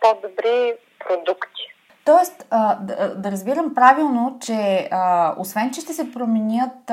по-добри 0.00 0.74
продукти. 1.06 1.62
Тоест, 2.04 2.46
да, 3.16 3.30
разбирам 3.32 3.74
правилно, 3.74 4.38
че 4.42 4.88
освен, 5.36 5.70
че 5.70 5.80
ще 5.80 5.92
се 5.92 6.12
променят 6.12 6.90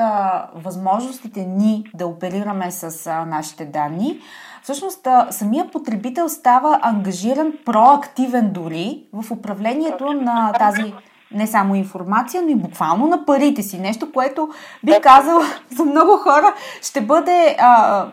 възможностите 0.54 1.40
ни 1.40 1.84
да 1.94 2.06
оперираме 2.06 2.70
с 2.70 3.10
нашите 3.26 3.64
данни, 3.64 4.20
всъщност 4.62 5.08
самия 5.30 5.70
потребител 5.70 6.28
става 6.28 6.78
ангажиран, 6.82 7.52
проактивен 7.64 8.52
дори 8.52 9.02
в 9.12 9.30
управлението 9.30 10.12
на 10.12 10.52
тази 10.52 10.94
не 11.30 11.46
само 11.46 11.74
информация, 11.74 12.42
но 12.42 12.48
и 12.48 12.54
буквално 12.54 13.06
на 13.06 13.26
парите 13.26 13.62
си. 13.62 13.78
Нещо, 13.78 14.12
което 14.12 14.48
би 14.82 14.92
казала 15.02 15.44
за 15.70 15.84
много 15.84 16.16
хора 16.16 16.54
ще 16.82 17.00
бъде 17.00 17.56
а, 17.58 18.06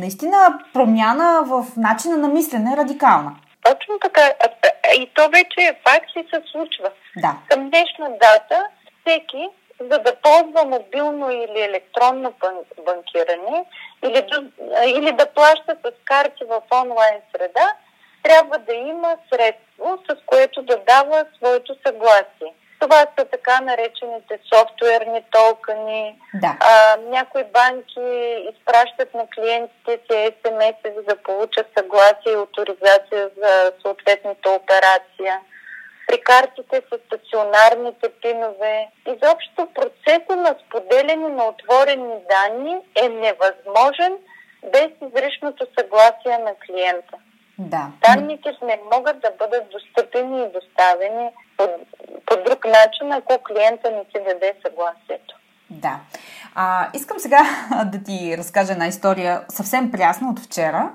наистина 0.00 0.58
промяна 0.72 1.42
в 1.46 1.66
начина 1.76 2.16
на 2.16 2.28
мислене 2.28 2.76
радикална. 2.76 3.34
Точно 3.64 3.98
така. 4.02 4.20
И 4.98 5.10
то 5.14 5.28
вече 5.28 5.60
е 5.60 5.78
факт 5.84 6.10
и 6.16 6.28
се 6.34 6.42
случва. 6.52 6.88
Да. 7.16 7.36
Към 7.48 7.70
днешна 7.70 8.08
дата 8.20 8.66
всеки, 9.00 9.48
за 9.80 9.98
да 9.98 10.16
ползва 10.22 10.64
мобилно 10.64 11.30
или 11.30 11.60
електронно 11.60 12.32
банкиране 12.86 13.64
или, 14.04 14.26
или 14.86 15.12
да 15.12 15.26
плаща 15.26 15.76
с 15.84 15.92
карти 16.04 16.44
в 16.44 16.62
онлайн 16.72 17.20
среда, 17.36 17.76
трябва 18.22 18.58
да 18.58 18.74
има 18.74 19.16
средство, 19.32 19.98
с 20.10 20.16
което 20.26 20.62
да 20.62 20.76
дава 20.76 21.26
своето 21.36 21.76
съгласие. 21.86 22.54
Това 22.82 23.06
са 23.18 23.24
така 23.24 23.60
наречените 23.60 24.38
софтуерни 24.54 25.24
токени. 25.30 26.18
Да. 26.34 26.56
А, 26.60 26.96
някои 26.96 27.44
банки 27.44 28.00
изпращат 28.52 29.14
на 29.14 29.26
клиентите 29.34 29.98
си 30.10 30.32
СМС, 30.46 30.94
за 30.96 31.02
да 31.02 31.16
получат 31.16 31.66
съгласие 31.78 32.32
и 32.32 32.34
авторизация 32.34 33.30
за 33.42 33.72
съответната 33.82 34.50
операция. 34.50 35.40
При 36.12 36.20
картите 36.20 36.82
с 36.88 36.98
стационарните 37.06 38.08
пинове. 38.22 38.88
Изобщо 39.06 39.68
процесът 39.74 40.38
на 40.46 40.54
споделяне 40.66 41.28
на 41.28 41.44
отворени 41.44 42.14
данни 42.32 42.76
е 43.04 43.08
невъзможен 43.08 44.12
без 44.72 44.90
изричното 45.08 45.66
съгласие 45.78 46.38
на 46.38 46.52
клиента. 46.66 47.16
Да. 47.58 47.86
Данните 48.06 48.56
не 48.62 48.80
могат 48.92 49.20
да 49.20 49.30
бъдат 49.38 49.64
достъпени 49.70 50.42
и 50.42 50.52
доставени 50.52 51.30
по, 51.56 51.68
по 52.26 52.36
друг 52.36 52.64
начин, 52.64 53.12
ако 53.12 53.42
клиента 53.42 53.90
не 53.90 54.04
си 54.04 54.24
даде 54.28 54.54
съгласието. 54.66 55.36
Да. 55.70 56.00
А, 56.54 56.88
искам 56.94 57.18
сега 57.18 57.42
да 57.92 58.04
ти 58.04 58.38
разкажа 58.38 58.72
една 58.72 58.86
история 58.86 59.44
съвсем 59.48 59.92
прясна 59.92 60.30
от 60.30 60.40
вчера. 60.40 60.92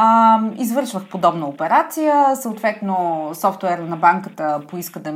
А, 0.00 0.40
извършвах 0.58 1.04
подобна 1.04 1.46
операция, 1.46 2.36
съответно 2.36 3.30
софтуер 3.34 3.78
на 3.78 3.96
банката 3.96 4.60
поиска 4.68 5.00
да, 5.00 5.12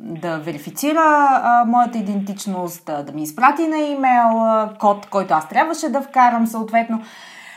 да 0.00 0.38
верифицира 0.38 1.28
а, 1.42 1.64
моята 1.66 1.98
идентичност, 1.98 2.86
да, 2.86 3.02
да 3.02 3.12
ми 3.12 3.22
изпрати 3.22 3.66
на 3.66 3.78
имейл 3.78 4.44
а, 4.44 4.70
код, 4.78 5.06
който 5.06 5.34
аз 5.34 5.48
трябваше 5.48 5.88
да 5.88 6.00
вкарам 6.00 6.46
съответно. 6.46 7.02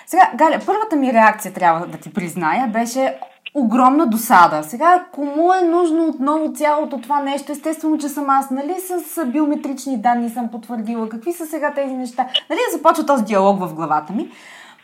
Сега, 0.06 0.32
Галя, 0.36 0.60
първата 0.66 0.96
ми 0.96 1.14
реакция, 1.14 1.54
трябва 1.54 1.88
да 1.88 1.98
ти 1.98 2.14
призная, 2.14 2.68
беше 2.68 3.18
огромна 3.54 4.08
досада. 4.08 4.64
Сега, 4.64 5.06
кому 5.12 5.54
е 5.54 5.66
нужно 5.66 6.06
отново 6.06 6.54
цялото 6.54 7.02
това 7.02 7.20
нещо? 7.20 7.52
Естествено, 7.52 7.98
че 7.98 8.10
съм 8.10 8.30
аз, 8.30 8.50
нали, 8.50 8.76
с 8.80 9.26
биометрични 9.26 9.98
данни 9.98 10.30
съм 10.30 10.48
потвърдила. 10.48 11.10
Какви 11.10 11.34
са 11.34 11.46
сега 11.46 11.74
тези 11.74 11.94
неща? 11.94 12.28
Нали, 12.50 12.60
започва 12.72 13.06
този 13.06 13.24
диалог 13.24 13.60
в 13.60 13.74
главата 13.74 14.14
ми. 14.14 14.30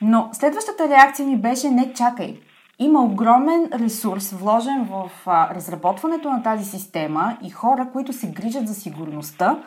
Но 0.02 0.30
следващата 0.34 0.90
реакция 0.90 1.28
ми 1.28 1.38
беше, 1.38 1.70
не 1.70 1.94
чакай. 1.94 2.40
Има 2.80 3.04
огромен 3.04 3.70
ресурс 3.74 4.32
вложен 4.32 4.88
в 4.92 5.10
а, 5.26 5.56
разработването 5.56 6.30
на 6.30 6.44
тази 6.44 6.66
система 6.66 7.38
и 7.44 7.50
хора, 7.50 7.88
които 7.94 8.14
се 8.14 8.28
грижат 8.28 8.68
за 8.68 8.74
сигурността 8.74 9.58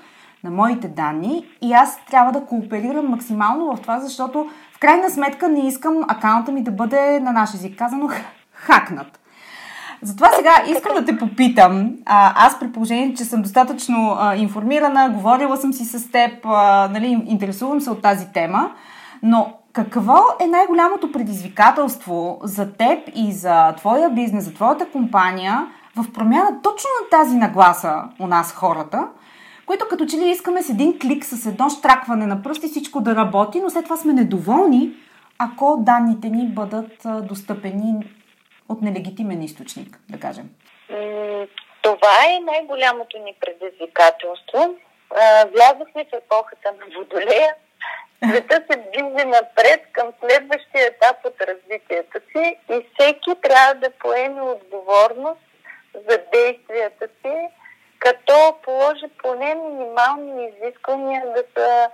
на 0.45 0.51
моите 0.51 0.89
данни 0.89 1.45
и 1.63 1.73
аз 1.73 1.99
трябва 2.11 2.33
да 2.33 2.47
кооперирам 2.47 3.09
максимално 3.09 3.77
в 3.77 3.81
това, 3.81 4.01
защото 4.01 4.51
в 4.73 4.79
крайна 4.79 5.11
сметка 5.11 5.49
не 5.49 5.67
искам 5.67 6.05
акаунта 6.09 6.53
ми 6.53 6.63
да 6.63 6.71
бъде 6.71 7.21
на 7.21 7.33
наш 7.33 7.55
език 7.55 7.79
казано 7.79 8.09
хакнат. 8.53 9.21
Затова 10.03 10.29
сега 10.37 10.63
искам 10.69 10.95
да 10.95 11.05
те 11.05 11.19
попитам. 11.19 11.93
А, 12.07 12.47
аз 12.47 12.59
при 12.61 12.73
положение, 12.73 13.15
че 13.15 13.25
съм 13.25 13.43
достатъчно 13.43 14.17
а, 14.19 14.37
информирана, 14.37 15.11
говорила 15.11 15.57
съм 15.57 15.73
си 15.73 15.85
с 15.85 16.11
теб, 16.11 16.31
а, 16.45 16.89
нали, 16.93 17.25
интересувам 17.27 17.81
се 17.81 17.91
от 17.91 18.03
тази 18.03 18.33
тема, 18.33 18.71
но 19.23 19.53
какво 19.73 20.17
е 20.41 20.47
най-голямото 20.47 21.13
предизвикателство 21.13 22.39
за 22.43 22.73
теб 22.73 23.09
и 23.15 23.33
за 23.33 23.75
твоя 23.77 24.11
бизнес, 24.11 24.45
за 24.45 24.55
твоята 24.55 24.91
компания 24.91 25.67
в 25.97 26.13
промяна 26.13 26.63
точно 26.63 26.91
на 27.03 27.19
тази 27.19 27.37
нагласа 27.37 28.03
у 28.21 28.27
нас 28.27 28.55
хората, 28.55 29.09
които 29.67 29.89
като 29.91 30.07
че 30.07 30.17
ли 30.17 30.31
искаме 30.31 30.63
с 30.63 30.71
един 30.71 30.99
клик, 30.99 31.25
с 31.25 31.47
едно 31.47 31.69
штракване 31.69 32.27
на 32.27 32.43
пръсти 32.43 32.67
всичко 32.67 33.01
да 33.01 33.17
работи, 33.17 33.61
но 33.61 33.71
след 33.71 33.85
това 33.85 33.97
сме 33.97 34.13
недоволни, 34.13 34.93
ако 35.39 35.77
данните 35.81 36.29
ни 36.29 36.49
бъдат 36.49 37.07
достъпени 37.23 37.95
от 38.69 38.83
нелегитимен 38.83 39.43
източник, 39.43 40.01
да 40.09 40.21
кажем. 40.21 40.51
Това 41.83 42.15
е 42.31 42.41
най-голямото 42.45 43.19
ни 43.19 43.35
предизвикателство. 43.41 44.75
Влязохме 45.53 46.05
в 46.05 46.17
епохата 46.17 46.69
на 46.79 46.99
Водолея, 46.99 47.55
Света 48.25 48.63
се 48.71 48.77
движи 48.79 49.25
напред 49.27 49.81
към 49.93 50.13
следващия 50.21 50.87
етап 50.87 51.17
от 51.25 51.41
развитието 51.41 52.19
си 52.33 52.57
и 52.71 52.87
всеки 52.95 53.41
трябва 53.43 53.75
да 53.75 53.91
поеме 53.91 54.43
отговорност 54.43 55.41
за 55.95 56.19
действията 56.33 57.09
си, 57.23 57.49
като 57.99 58.57
положи 58.63 59.07
поне 59.23 59.55
минимални 59.55 60.49
изисквания 60.49 61.23
да 61.27 61.45
се 61.57 61.89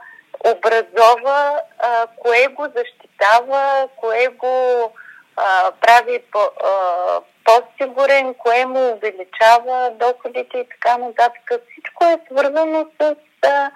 образова 0.51 1.61
а, 1.79 2.07
кое 2.17 2.47
го 2.47 2.67
защитава, 2.77 3.89
кое 3.97 4.29
го 4.29 4.93
а, 5.37 5.73
прави 5.81 6.23
по, 6.33 6.39
а, 6.39 7.21
по-сигурен, 7.45 8.35
кое 8.35 8.67
му 8.67 8.93
увеличава 8.93 9.91
доходите 9.91 10.59
и 10.59 10.69
така 10.69 10.99
нататък. 10.99 11.51
Всичко 11.71 12.05
е 12.05 12.21
свързано 12.31 12.87
с 13.01 13.17
а, 13.47 13.71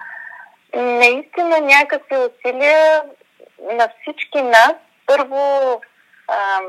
наистина 0.75 1.59
някакви 1.59 2.15
усилия 2.17 3.03
на 3.59 3.89
всички 4.01 4.41
нас. 4.41 4.73
Първо, 5.05 5.81
а, 6.27 6.59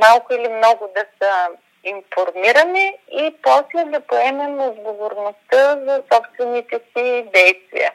малко 0.00 0.34
или 0.34 0.48
много 0.48 0.90
да 0.94 1.04
са 1.22 1.48
информирани 1.84 2.98
и 3.10 3.34
после 3.42 3.84
да 3.84 4.00
поемем 4.00 4.60
отговорността 4.60 5.76
за 5.76 6.02
собствените 6.12 6.80
си 6.96 7.28
действия. 7.34 7.92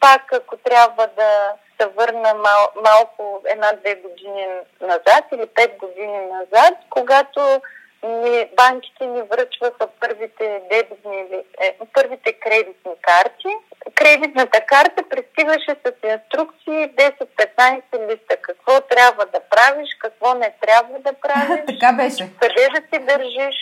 Пак, 0.00 0.32
ако 0.32 0.56
трябва 0.56 1.06
да 1.16 1.52
се 1.80 1.86
върна 1.86 2.34
мал, 2.34 2.68
малко 2.84 3.42
една-две 3.48 3.94
години 3.94 4.46
назад 4.80 5.24
или 5.34 5.46
пет 5.46 5.76
години 5.78 6.20
назад, 6.26 6.74
когато 6.90 7.60
ни, 8.08 8.48
банките 8.56 9.06
ни 9.06 9.22
връчваха 9.22 9.88
първите 10.00 10.60
дебитни, 10.70 11.44
е, 11.60 11.76
първите 11.92 12.32
кредитни 12.32 12.92
карти. 13.02 13.48
Кредитната 13.94 14.60
карта 14.60 15.02
пристигаше 15.10 15.76
с 15.84 15.92
инструкции 16.12 16.90
10-15 16.90 17.82
листа. 18.08 18.36
Какво 18.42 18.80
трябва 18.80 19.26
да 19.26 19.40
правиш, 19.40 19.88
какво 19.98 20.34
не 20.34 20.54
трябва 20.60 20.98
да 20.98 21.12
правиш. 21.12 21.60
така 21.66 21.92
беше. 21.92 22.30
Къде 22.40 22.68
да 22.74 22.80
си 22.88 23.04
държиш 23.04 23.56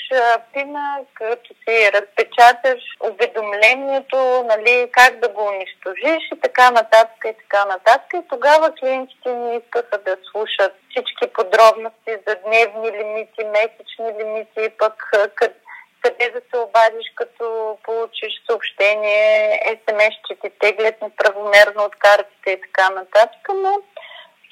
пина, 0.53 0.99
като 1.15 1.49
си 1.49 1.93
разпечаташ 1.93 2.83
уведомлението, 3.05 4.45
нали, 4.49 4.89
как 4.93 5.19
да 5.19 5.29
го 5.29 5.43
унищожиш 5.47 6.23
и 6.35 6.41
така 6.41 6.71
нататък 6.71 7.25
и 7.25 7.35
така 7.43 7.65
нататък. 7.65 8.11
И 8.15 8.29
тогава 8.29 8.73
клиентите 8.81 9.29
ни 9.35 9.57
искаха 9.57 9.99
да 9.99 10.17
слушат 10.31 10.84
всички 10.95 11.27
подробности 11.33 12.11
за 12.29 12.37
дневни 12.47 12.93
лимити, 12.93 13.45
месечни 13.45 14.09
лимити, 14.19 14.77
пък 14.79 15.11
къде, 15.35 15.55
къде 16.01 16.31
да 16.31 16.41
се 16.51 16.59
обадиш, 16.59 17.13
като 17.15 17.79
получиш 17.83 18.33
съобщение, 18.47 19.61
СМС, 19.67 20.15
че 20.27 20.35
ти 20.35 20.51
теглят 20.59 21.03
неправомерно 21.03 21.85
от 21.85 21.97
картите 21.97 22.51
и 22.51 22.61
така 22.61 22.91
нататък, 22.91 23.49
но 23.55 23.81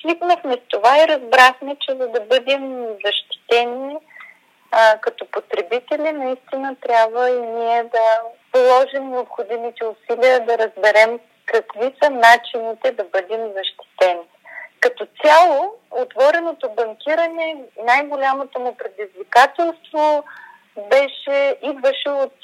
свикнахме 0.01 0.55
с 0.55 0.69
това 0.69 0.99
и 0.99 1.09
разбрахме, 1.09 1.77
че 1.81 1.93
за 1.93 2.09
да 2.09 2.21
бъдем 2.21 2.87
защитени 3.05 3.97
а, 4.71 4.99
като 4.99 5.27
потребители, 5.27 6.13
наистина 6.13 6.77
трябва 6.87 7.31
и 7.31 7.41
ние 7.41 7.83
да 7.83 8.21
положим 8.53 9.11
необходимите 9.11 9.85
усилия 9.85 10.41
да 10.41 10.59
разберем 10.59 11.21
какви 11.47 11.95
са 12.03 12.11
начините 12.11 12.93
да 12.93 13.05
бъдем 13.05 13.53
защитени. 13.53 14.27
Като 14.83 15.07
цяло, 15.25 15.75
отвореното 15.91 16.71
банкиране, 16.71 17.57
най-голямото 17.85 18.61
му 18.61 18.77
предизвикателство 18.77 20.25
беше, 20.77 21.57
идваше 21.63 22.11
от 22.11 22.35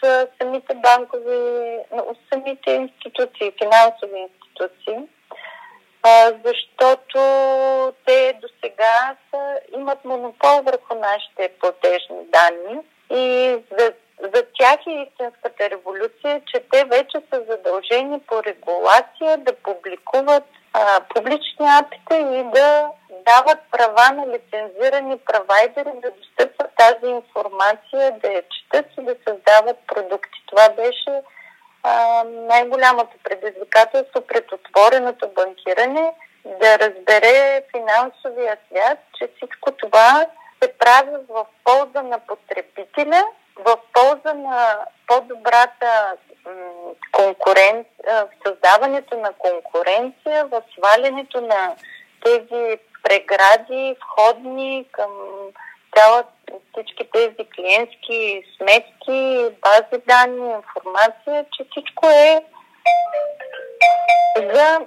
самите 0.42 0.74
банкови, 0.74 1.79
от 1.90 2.18
самите 2.33 2.70
институции, 2.70 3.53
финансови 3.62 4.18
институции, 4.18 5.09
защото 6.44 7.18
те 8.07 8.38
до 8.42 8.48
сега 8.64 9.16
имат 9.77 10.05
монопол 10.05 10.62
върху 10.62 10.94
нашите 10.94 11.53
платежни 11.61 12.24
данни 12.33 12.81
и 13.11 13.57
за, 13.79 13.92
за 14.22 14.42
тях 14.59 14.81
е 14.87 14.90
истинската 14.90 15.70
революция, 15.70 16.42
че 16.46 16.64
те 16.72 16.85
вече 16.85 17.22
са 17.31 17.42
задължени 17.48 18.20
по 18.20 18.42
регулация 18.42 19.38
да 19.38 19.52
публикуват 19.52 20.44
а, 20.72 21.00
публични 21.14 21.66
апите 21.68 22.16
и 22.16 22.44
да 22.54 22.90
дават 23.26 23.59
права 23.70 24.12
на 24.12 24.26
лицензирани 24.26 25.18
провайдери 25.18 26.00
да 26.02 26.11
достъпват 26.11 26.70
тази 26.76 27.07
информация, 27.07 28.18
да 28.22 28.28
я 28.28 28.42
четат 28.48 28.87
и 28.98 29.04
да 29.04 29.14
създават 29.28 29.76
продукти. 29.87 30.42
Това 30.46 30.68
беше 30.68 31.22
а, 31.83 32.24
най-голямото 32.24 33.16
предизвикателство 33.24 34.20
пред 34.20 34.52
отвореното 34.52 35.28
банкиране 35.28 36.12
да 36.44 36.78
разбере 36.78 37.62
финансовия 37.76 38.59
свят, 38.66 38.98
че 39.18 39.28
всичко 39.37 39.72
това 39.72 40.26
се 40.62 40.72
прави 40.78 41.16
в 41.28 41.46
полза 41.64 42.02
на 42.02 42.18
потребителя, 42.18 43.24
в 43.59 43.79
полза 43.92 44.35
на 44.35 44.79
по-добрата 45.07 46.16
конкуренция, 47.12 47.87
в 48.09 48.29
създаването 48.47 49.16
на 49.16 49.33
конкуренция, 49.33 50.47
в 50.47 50.62
свалянето 50.75 51.40
на 51.40 51.75
тези 52.25 52.79
прегради, 53.03 53.97
входни 54.03 54.87
към 54.92 55.11
цялата 55.97 56.29
всички 56.73 57.11
тези 57.12 57.49
клиентски 57.57 58.42
сметки, 58.57 59.47
бази 59.62 60.03
данни, 60.07 60.51
информация, 60.51 61.44
че 61.53 61.64
всичко 61.71 62.07
е 62.07 62.44
за 64.37 64.81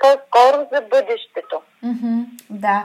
по-скоро 0.00 0.68
за 0.72 0.80
бъдещето. 0.80 1.62
Mm-hmm, 1.84 2.24
да. 2.50 2.84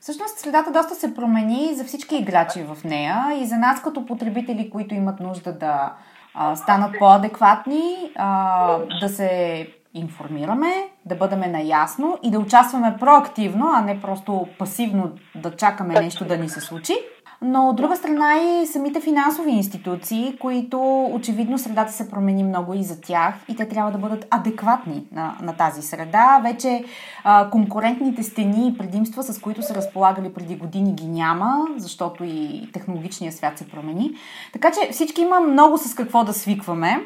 Всъщност 0.00 0.38
средата 0.38 0.72
доста 0.72 0.94
се 0.94 1.14
промени 1.14 1.74
за 1.74 1.84
всички 1.84 2.16
играчи 2.16 2.62
в 2.62 2.84
нея. 2.84 3.26
И 3.42 3.46
за 3.46 3.56
нас 3.56 3.82
като 3.82 4.06
потребители, 4.06 4.70
които 4.70 4.94
имат 4.94 5.20
нужда 5.20 5.52
да 5.52 5.92
а, 6.34 6.56
станат 6.56 6.98
по-адекватни, 6.98 8.12
а, 8.16 8.78
да 9.00 9.08
се 9.08 9.66
информираме, 9.94 10.72
да 11.04 11.14
бъдем 11.14 11.40
наясно 11.52 12.18
и 12.22 12.30
да 12.30 12.38
участваме 12.38 12.96
проактивно, 13.00 13.70
а 13.74 13.80
не 13.80 14.00
просто 14.00 14.46
пасивно 14.58 15.12
да 15.34 15.56
чакаме 15.56 15.94
нещо 15.94 16.24
да 16.24 16.36
ни 16.36 16.48
се 16.48 16.60
случи 16.60 16.94
но 17.42 17.68
от 17.68 17.76
друга 17.76 17.96
страна 17.96 18.34
и 18.36 18.66
самите 18.66 19.00
финансови 19.00 19.50
институции, 19.50 20.36
които 20.40 21.04
очевидно 21.12 21.58
средата 21.58 21.92
се 21.92 22.10
промени 22.10 22.44
много 22.44 22.74
и 22.74 22.82
за 22.82 23.00
тях 23.00 23.34
и 23.48 23.56
те 23.56 23.68
трябва 23.68 23.92
да 23.92 23.98
бъдат 23.98 24.26
адекватни 24.30 25.04
на, 25.12 25.36
на 25.42 25.56
тази 25.56 25.82
среда. 25.82 26.40
Вече 26.42 26.84
а, 27.24 27.50
конкурентните 27.50 28.22
стени 28.22 28.68
и 28.68 28.78
предимства, 28.78 29.22
с 29.22 29.40
които 29.40 29.62
са 29.62 29.74
разполагали 29.74 30.32
преди 30.32 30.56
години, 30.56 30.94
ги 30.94 31.06
няма, 31.06 31.66
защото 31.76 32.24
и 32.24 32.68
технологичният 32.72 33.36
свят 33.36 33.58
се 33.58 33.68
промени. 33.68 34.10
Така 34.52 34.70
че 34.70 34.92
всички 34.92 35.20
има 35.20 35.40
много 35.40 35.78
с 35.78 35.94
какво 35.94 36.24
да 36.24 36.32
свикваме, 36.32 37.00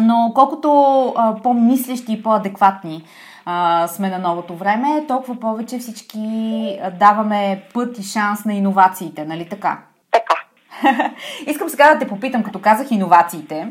но 0.00 0.32
колкото 0.34 0.70
а, 1.16 1.34
по-мислещи 1.42 2.12
и 2.12 2.22
по-адекватни 2.22 3.04
а, 3.44 3.88
сме 3.88 4.08
на 4.10 4.18
новото 4.18 4.54
време, 4.54 5.04
толкова 5.08 5.40
повече 5.40 5.78
всички 5.78 6.78
даваме 7.00 7.62
път 7.74 7.98
и 7.98 8.02
шанс 8.02 8.44
на 8.44 8.54
иновациите, 8.54 9.24
нали 9.24 9.48
така? 9.48 9.78
Така. 10.10 10.34
Искам 11.46 11.68
сега 11.68 11.94
да 11.94 11.98
те 11.98 12.08
попитам, 12.08 12.42
като 12.42 12.58
казах 12.58 12.90
иновациите, 12.90 13.68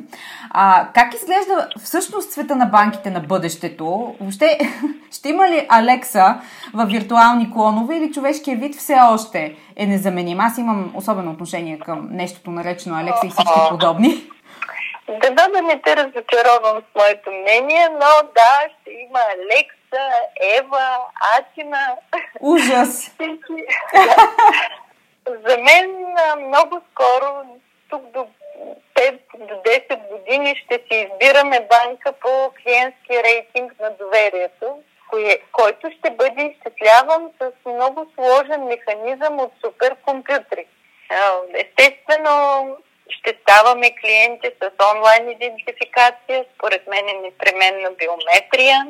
а, 0.49 0.87
как 0.93 1.13
изглежда 1.13 1.67
всъщност 1.83 2.31
света 2.31 2.55
на 2.55 2.65
банките 2.65 3.11
на 3.11 3.19
бъдещето? 3.19 4.15
Въобще, 4.19 4.59
ще 5.11 5.29
има 5.29 5.49
ли 5.49 5.65
Алекса 5.69 6.41
в 6.73 6.85
виртуални 6.85 7.51
клонове 7.51 7.97
или 7.97 8.11
човешкия 8.11 8.57
вид 8.57 8.75
все 8.75 8.97
още 9.11 9.55
е 9.75 9.87
незаменим? 9.87 10.39
Аз 10.39 10.57
имам 10.57 10.91
особено 10.95 11.31
отношение 11.31 11.79
към 11.79 12.07
нещото 12.11 12.51
наречено 12.51 12.95
Алекса 12.95 13.27
и 13.27 13.29
всички 13.29 13.59
подобни. 13.69 14.23
Да, 15.09 15.47
да 15.47 15.61
не 15.61 15.81
те 15.81 15.95
разочаровам 15.95 16.81
с 16.81 16.95
моето 16.95 17.31
мнение, 17.31 17.89
но 17.89 18.29
да, 18.35 18.69
ще 18.81 18.91
има 18.91 19.19
Алекса, 19.19 20.09
Ева, 20.57 20.97
Атина. 21.37 21.95
Ужас! 22.39 23.15
За 25.27 25.57
мен 25.57 26.15
много 26.47 26.81
скоро, 26.91 27.45
тук 27.89 28.01
до 28.01 28.27
5 28.95 29.19
до 29.37 29.53
10 29.53 30.07
години 30.07 30.55
ще 30.55 30.75
си 30.75 31.07
избираме 31.07 31.67
банка 31.69 32.13
по 32.21 32.51
клиентски 32.63 33.23
рейтинг 33.23 33.73
на 33.79 33.91
доверието, 33.91 34.79
кое, 35.09 35.39
който 35.51 35.91
ще 35.99 36.09
бъде 36.09 36.41
изчисляван 36.41 37.31
с 37.41 37.51
много 37.65 38.05
сложен 38.15 38.63
механизъм 38.63 39.39
от 39.39 39.51
суперкомпютри. 39.65 40.65
Естествено, 41.53 42.67
ще 43.09 43.37
ставаме 43.41 43.95
клиенти 44.01 44.51
с 44.61 44.91
онлайн 44.95 45.29
идентификация, 45.29 46.45
според 46.55 46.87
мен 46.87 47.09
е 47.09 47.13
непременно 47.13 47.95
биометрия. 47.95 48.87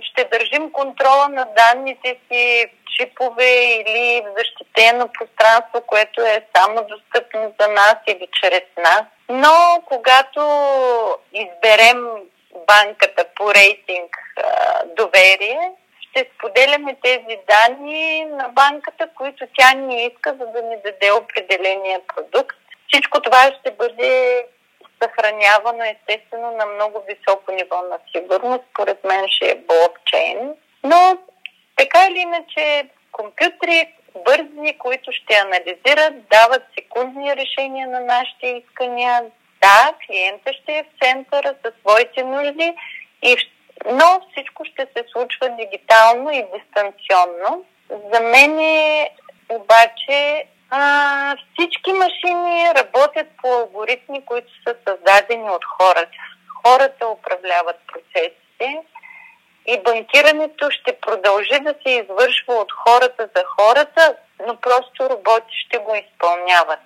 Ще 0.00 0.24
държим 0.24 0.72
контрола 0.72 1.28
на 1.28 1.44
данните 1.44 2.16
си 2.28 2.66
в 2.66 2.96
чипове 2.96 3.50
или 3.74 4.22
в 4.26 4.34
защитено 4.38 5.08
пространство, 5.08 5.80
което 5.86 6.20
е 6.22 6.46
само 6.56 6.86
достъпно 6.88 7.54
за 7.60 7.68
нас 7.68 7.96
или 8.06 8.28
чрез 8.42 8.62
нас. 8.76 9.02
Но 9.28 9.82
когато 9.86 10.40
изберем 11.32 12.06
банката 12.66 13.24
по 13.36 13.54
рейтинг 13.54 14.16
доверие, 14.96 15.70
ще 16.00 16.30
споделяме 16.34 16.96
тези 17.02 17.38
данни 17.48 18.24
на 18.24 18.48
банката, 18.48 19.08
които 19.14 19.46
тя 19.58 19.72
ни 19.72 20.06
иска, 20.06 20.30
за 20.40 20.46
да 20.46 20.62
ни 20.62 20.76
даде 20.84 21.12
определения 21.12 22.00
продукт. 22.14 22.56
Всичко 22.88 23.22
това 23.22 23.52
ще 23.60 23.70
бъде 23.70 24.44
съхранявано 25.02 25.84
естествено 25.84 26.50
на 26.50 26.66
много 26.66 27.02
високо 27.08 27.52
ниво 27.52 27.82
на 27.82 27.98
сигурност. 28.12 28.64
Според 28.70 29.04
мен 29.04 29.24
ще 29.28 29.50
е 29.50 29.54
блокчейн. 29.54 30.54
Но 30.84 31.18
така 31.76 32.06
или 32.10 32.18
иначе 32.18 32.88
компютри 33.12 33.92
бързи, 34.24 34.78
които 34.78 35.12
ще 35.12 35.34
анализират, 35.34 36.28
дават 36.30 36.62
секундни 36.74 37.36
решения 37.36 37.88
на 37.88 38.00
нашите 38.00 38.46
искания. 38.46 39.24
Да, 39.62 39.94
клиента 40.06 40.52
ще 40.52 40.72
е 40.72 40.82
в 40.82 41.04
центъра 41.04 41.54
със 41.64 41.74
своите 41.80 42.22
нужди, 42.24 42.74
и, 43.22 43.36
но 43.86 44.20
всичко 44.30 44.64
ще 44.64 44.86
се 44.96 45.04
случва 45.12 45.48
дигитално 45.48 46.30
и 46.30 46.46
дистанционно. 46.54 47.64
За 48.12 48.20
мен 48.20 48.58
е 48.58 49.10
обаче 49.48 50.44
а, 50.70 51.36
всички 51.52 51.92
машини 51.92 52.74
работят 52.74 53.26
по 53.42 53.48
алгоритми, 53.48 54.24
които 54.24 54.48
са 54.66 54.74
създадени 54.88 55.50
от 55.50 55.64
хората. 55.64 56.18
Хората 56.64 57.08
управляват 57.08 57.76
процесите 57.92 58.82
и 59.66 59.80
банкирането 59.84 60.70
ще 60.70 61.00
продължи 61.00 61.60
да 61.60 61.74
се 61.82 61.92
извършва 61.92 62.54
от 62.54 62.72
хората 62.72 63.28
за 63.36 63.44
хората, 63.60 64.16
но 64.46 64.56
просто 64.56 65.10
роботи 65.10 65.54
ще 65.66 65.78
го 65.78 65.94
изпълняват. 65.94 66.80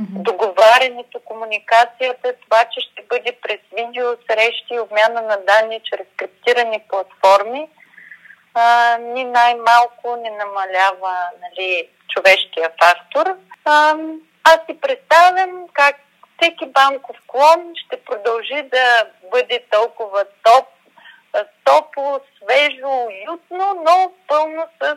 Mm-hmm. 0.00 0.22
Договарянето, 0.22 1.20
комуникацията, 1.24 2.34
това, 2.44 2.64
че 2.64 2.80
ще 2.80 3.02
бъде 3.08 3.38
през 3.42 3.60
видео, 3.76 4.06
срещи 4.30 4.74
и 4.74 4.80
обмяна 4.80 5.22
на 5.22 5.36
данни 5.36 5.80
чрез 5.84 6.06
криптирани 6.16 6.82
платформи, 6.88 7.68
а, 8.54 8.96
ни 8.98 9.24
най-малко 9.24 10.16
не 10.16 10.30
намалява 10.30 11.16
нали, 11.42 11.88
човешкия 12.10 12.70
фактор. 12.82 13.36
Аз 14.44 14.58
си 14.66 14.80
представям 14.80 15.66
как 15.72 15.96
всеки 16.36 16.66
банков 16.66 17.16
клон 17.26 17.72
ще 17.86 18.04
продължи 18.04 18.62
да 18.62 19.04
бъде 19.30 19.64
толкова 19.70 20.24
топ, 20.42 20.66
топло, 21.64 22.20
свежо, 22.36 22.88
уютно, 22.88 23.82
но 23.84 24.12
пълно 24.28 24.66
с 24.82 24.96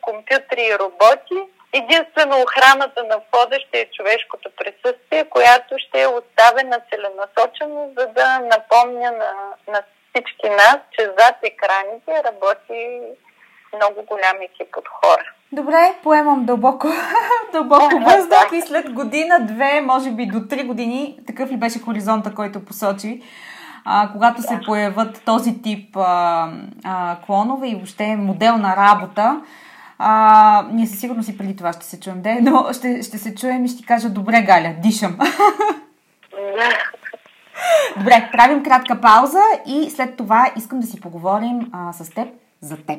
компютри 0.00 0.62
и 0.62 0.78
роботи. 0.78 1.38
Единствено 1.72 2.42
охраната 2.42 3.04
на 3.04 3.18
входа 3.18 3.60
ще 3.60 3.80
е 3.80 3.90
човешкото 3.90 4.50
присъствие, 4.56 5.24
която 5.30 5.74
ще 5.78 6.02
е 6.02 6.06
оставена 6.06 6.80
целенасочено, 6.90 7.92
за 7.98 8.06
да 8.06 8.38
напомня 8.38 9.10
на, 9.10 9.32
на 9.68 9.82
всички 10.08 10.48
нас, 10.48 10.76
че 10.98 11.04
зад 11.18 11.36
екраните 11.42 12.22
работи 12.24 13.00
много 13.76 14.06
голям 14.08 14.36
екип 14.42 14.76
от 14.76 14.88
хора. 14.88 15.24
Добре, 15.52 15.94
поемам 16.02 16.44
дълбоко, 16.44 16.88
дълбоко 17.52 17.98
въздух 17.98 18.52
и 18.52 18.60
след 18.60 18.92
година, 18.92 19.38
две, 19.40 19.80
може 19.80 20.10
би 20.10 20.26
до 20.26 20.48
три 20.48 20.64
години, 20.64 21.18
такъв 21.26 21.50
ли 21.50 21.56
беше 21.56 21.78
хоризонта, 21.78 22.34
който 22.34 22.64
посочи, 22.64 23.22
а, 23.84 24.08
когато 24.12 24.42
се 24.42 24.60
появят 24.66 25.22
този 25.24 25.62
тип 25.62 25.96
а, 25.96 26.48
а, 26.84 27.16
клонове 27.26 27.68
и 27.68 27.74
въобще 27.74 28.16
модел 28.16 28.56
на 28.56 28.76
работа, 28.76 29.40
а, 29.98 30.66
ние 30.72 30.86
със 30.86 31.00
сигурност 31.00 31.28
и 31.28 31.38
преди 31.38 31.56
това 31.56 31.72
ще 31.72 31.84
се 31.84 32.00
чуем, 32.00 32.22
де, 32.22 32.38
но 32.40 32.72
ще, 32.72 33.02
ще 33.02 33.18
се 33.18 33.34
чуем 33.34 33.64
и 33.64 33.68
ще 33.68 33.78
ти 33.78 33.86
кажа, 33.86 34.08
добре, 34.08 34.42
Галя, 34.42 34.74
дишам. 34.82 35.18
Добре, 37.96 38.28
правим 38.32 38.62
кратка 38.62 39.00
пауза 39.00 39.40
и 39.66 39.90
след 39.90 40.16
това 40.16 40.52
искам 40.56 40.80
да 40.80 40.86
си 40.86 41.00
поговорим 41.00 41.70
а, 41.72 41.92
с 41.92 42.10
теб 42.10 42.28
за 42.60 42.76
теб. 42.76 42.98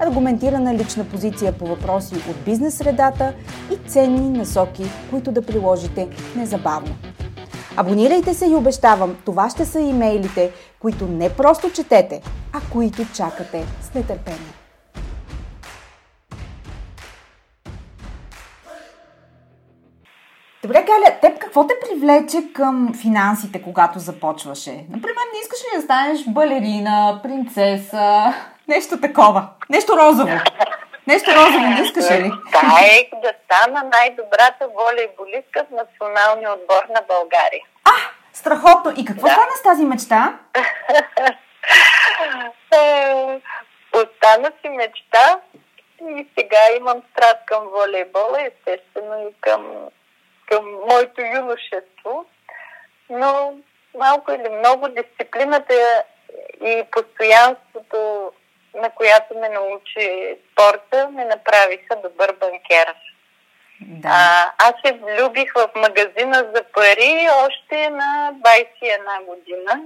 аргументирана 0.00 0.74
лична 0.74 1.04
позиция 1.04 1.52
по 1.52 1.66
въпроси 1.66 2.14
от 2.14 2.44
бизнес 2.44 2.74
средата 2.76 3.34
и 3.72 3.88
ценни 3.88 4.38
насоки, 4.38 4.84
които 5.10 5.32
да 5.32 5.46
приложите 5.46 6.08
незабавно. 6.36 6.94
Абонирайте 7.76 8.34
се 8.34 8.46
и 8.46 8.54
обещавам, 8.54 9.16
това 9.24 9.50
ще 9.50 9.64
са 9.64 9.80
имейлите, 9.80 10.52
които 10.80 11.06
не 11.06 11.30
просто 11.30 11.72
четете, 11.72 12.22
а 12.52 12.60
които 12.72 13.12
чакате 13.14 13.64
с 13.82 13.94
нетърпение. 13.94 14.52
Добре, 20.62 20.86
Галя, 20.86 21.20
теб 21.20 21.38
какво 21.38 21.66
те 21.66 21.74
привлече 21.88 22.52
към 22.52 22.94
финансите, 22.94 23.62
когато 23.62 23.98
започваше? 23.98 24.70
Например, 24.70 25.22
не 25.32 25.40
искаш 25.42 25.58
ли 25.60 25.76
да 25.76 25.82
станеш 25.82 26.24
балерина, 26.28 27.20
принцеса, 27.22 28.34
нещо 28.70 29.00
такова? 29.00 29.48
Нещо 29.70 29.96
розово? 29.96 30.36
Нещо 31.06 31.30
розово 31.30 31.66
не 31.66 31.80
искаш 31.82 32.10
ли? 32.10 32.30
Да, 32.52 32.80
е 32.82 33.10
да 33.22 33.32
стана 33.44 33.82
най-добрата 33.82 34.68
волейболистка 34.68 35.64
в 35.64 35.74
националния 35.74 36.52
отбор 36.52 36.82
на 36.88 37.02
България. 37.08 37.64
А, 37.84 37.96
страхотно! 38.32 38.92
И 38.96 39.04
какво 39.04 39.26
да. 39.26 39.32
стана 39.32 39.50
с 39.56 39.62
тази 39.62 39.84
мечта? 39.84 40.38
Е, 42.72 43.40
остана 43.92 44.52
си 44.60 44.68
мечта 44.68 45.40
и 46.02 46.26
сега 46.38 46.58
имам 46.76 47.02
страст 47.12 47.38
към 47.46 47.64
волейбола, 47.68 48.38
естествено 48.40 49.28
и 49.28 49.34
към 49.40 49.66
към 50.46 50.64
моето 50.88 51.20
юношество, 51.20 52.24
но 53.10 53.54
малко 53.98 54.32
или 54.32 54.48
много 54.48 54.88
дисциплината 54.88 55.74
и 56.64 56.84
постоянството, 56.90 58.32
на 58.74 58.90
която 58.90 59.34
ме 59.34 59.48
научи 59.48 60.36
спорта, 60.52 61.08
ме 61.10 61.24
направиха 61.24 61.96
добър 61.96 62.32
банкер. 62.32 62.94
Да. 63.80 64.08
А, 64.08 64.52
аз 64.58 64.72
се 64.84 64.92
влюбих 64.92 65.52
в 65.54 65.70
магазина 65.76 66.36
за 66.54 66.64
пари 66.74 67.28
още 67.46 67.90
на 67.90 68.32
21 68.44 69.24
година. 69.24 69.82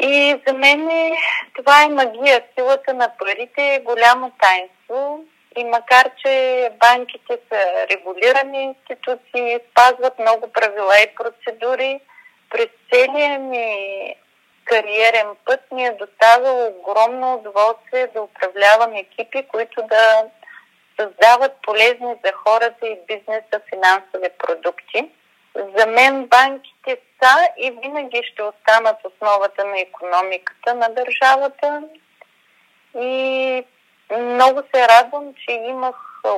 И 0.00 0.40
за 0.46 0.54
мен 0.54 1.12
това 1.56 1.82
е 1.82 1.88
магия. 1.88 2.42
Силата 2.54 2.94
на 2.94 3.10
парите 3.18 3.74
е 3.74 3.80
голямо 3.80 4.32
таинство. 4.40 5.24
И 5.58 5.64
макар, 5.64 6.10
че 6.16 6.70
банките 6.80 7.38
са 7.48 7.86
регулирани 7.90 8.62
институции, 8.62 9.58
спазват 9.70 10.18
много 10.18 10.52
правила 10.52 10.94
и 11.02 11.14
процедури, 11.14 12.00
през 12.50 12.68
целия 12.92 13.38
ми 13.38 14.14
кариерен 14.66 15.26
път 15.44 15.60
ми 15.72 15.86
е 15.86 15.96
доставило 15.98 16.66
огромно 16.66 17.34
удоволствие 17.34 18.06
да 18.06 18.22
управлявам 18.22 18.92
екипи, 18.92 19.48
които 19.48 19.82
да 19.82 20.24
създават 21.00 21.52
полезни 21.62 22.14
за 22.24 22.32
хората 22.32 22.86
и 22.86 22.98
бизнеса 23.06 23.60
финансови 23.68 24.28
продукти. 24.38 25.10
За 25.76 25.86
мен 25.86 26.26
банките 26.26 26.98
са 27.22 27.48
и 27.56 27.70
винаги 27.70 28.22
ще 28.32 28.42
останат 28.42 28.96
основата 29.04 29.64
на 29.64 29.80
економиката 29.80 30.74
на 30.74 30.88
държавата. 30.88 31.82
И 32.98 33.64
много 34.10 34.62
се 34.74 34.88
радвам, 34.88 35.34
че 35.34 35.52
имах 35.52 35.96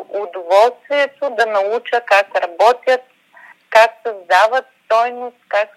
удоволствието 0.09 1.31
да 1.31 1.47
науча 1.47 2.01
как 2.01 2.27
работят, 2.37 3.01
как 3.71 3.91
създават 4.07 4.67
стойност, 4.85 5.37
как, 5.49 5.69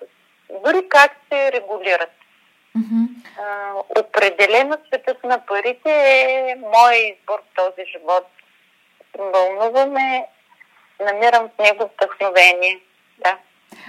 дори 0.50 0.90
как 0.90 1.12
се 1.32 1.52
регулират. 1.52 2.21
Mm-hmm. 2.78 3.08
А, 3.40 3.74
определено 4.00 4.78
светът 4.88 5.24
на 5.24 5.38
парите 5.46 5.92
е 5.92 6.56
моя 6.62 6.98
избор 7.10 7.40
в 7.40 7.56
този 7.56 7.92
живот. 7.92 8.28
Вълнува 9.34 9.86
ме, 9.86 10.26
намирам 11.00 11.50
в 11.50 11.62
него 11.64 11.90
вдъхновение. 11.94 12.80
Да. 13.24 13.38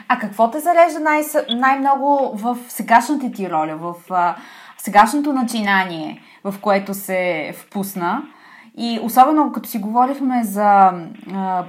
А 0.08 0.18
какво 0.18 0.50
те 0.50 0.58
зарежда 0.58 1.00
най- 1.00 1.22
най-много 1.48 2.32
в 2.34 2.58
сегашната 2.68 3.32
ти 3.32 3.50
роля, 3.50 3.76
в 3.76 3.94
а, 4.10 4.36
сегашното 4.78 5.32
начинание? 5.32 6.22
в 6.44 6.54
което 6.60 6.94
се 6.94 7.52
впусна. 7.56 8.22
И 8.76 9.00
особено 9.02 9.52
като 9.52 9.68
си 9.68 9.78
говорихме 9.78 10.44
за 10.44 10.92
а, 11.34 11.64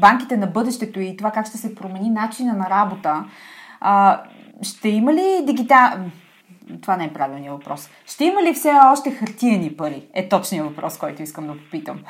банките 0.00 0.36
на 0.36 0.46
бъдещето 0.46 1.00
и 1.00 1.16
това 1.16 1.30
как 1.30 1.46
ще 1.46 1.58
се 1.58 1.74
промени 1.74 2.10
начина 2.10 2.52
на 2.52 2.70
работа, 2.70 3.24
а, 3.80 4.22
ще 4.62 4.88
има 4.88 5.12
ли 5.12 5.42
дигитал... 5.42 5.90
Това 6.82 6.96
не 6.96 7.04
е 7.04 7.12
правилният 7.12 7.54
въпрос. 7.54 7.90
Ще 8.06 8.24
има 8.24 8.42
ли 8.42 8.54
все 8.54 8.72
още 8.92 9.10
хартиени 9.10 9.76
пари? 9.76 10.08
Е 10.14 10.28
точният 10.28 10.66
въпрос, 10.66 10.98
който 10.98 11.22
искам 11.22 11.46
да 11.46 11.52
попитам. 11.52 12.04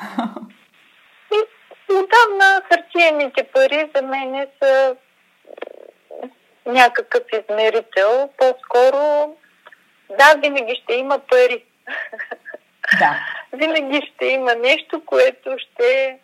Отдавна 1.89 2.61
хартиените 2.69 3.43
пари 3.43 3.89
за 3.95 4.01
мен 4.01 4.47
са 4.63 4.95
някакъв 6.65 7.23
измерител. 7.33 8.29
По-скоро, 8.37 9.35
да, 10.17 10.39
винаги 10.41 10.81
ще 10.83 10.93
има 10.93 11.19
пари. 11.19 11.63
Да. 12.99 13.19
Винаги 13.53 14.11
ще 14.13 14.25
има 14.25 14.55
нещо, 14.55 15.05
което 15.05 15.57
ще, 15.57 16.19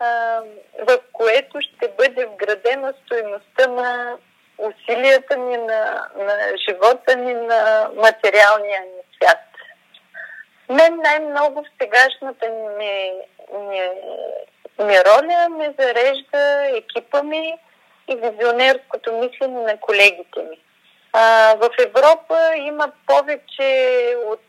а, 0.00 0.40
в 0.88 0.98
което 1.12 1.60
ще 1.60 1.92
бъде 1.98 2.26
вградена 2.26 2.94
стоеността 3.04 3.66
на 3.66 4.16
усилията 4.58 5.36
ни, 5.36 5.56
на, 5.56 6.08
на 6.16 6.38
живота 6.68 7.16
ни, 7.16 7.34
на 7.34 7.90
материалния 7.96 8.80
ни 8.80 9.02
свят. 9.16 9.38
Мен 10.68 10.96
най-много 10.96 11.62
в 11.62 11.82
сегашната 11.82 12.48
ми, 12.48 13.12
ми, 13.58 13.80
ми 14.86 14.98
роля 15.04 15.48
ме 15.48 15.74
зарежда 15.78 16.70
екипа 16.76 17.22
ми 17.22 17.58
и 18.08 18.16
визионерското 18.16 19.12
мислене 19.12 19.60
на 19.60 19.80
колегите 19.80 20.42
ми. 20.50 20.58
А, 21.12 21.54
в 21.54 21.70
Европа 21.78 22.52
има 22.56 22.92
повече 23.06 24.14
от 24.26 24.40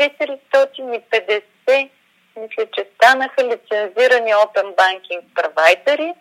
450, 0.00 1.90
мисля, 2.36 2.66
че 2.74 2.86
станаха 2.94 3.44
лицензирани 3.44 4.34
Open 4.34 4.74
Banking 4.74 5.22
провайдери. 5.34 6.14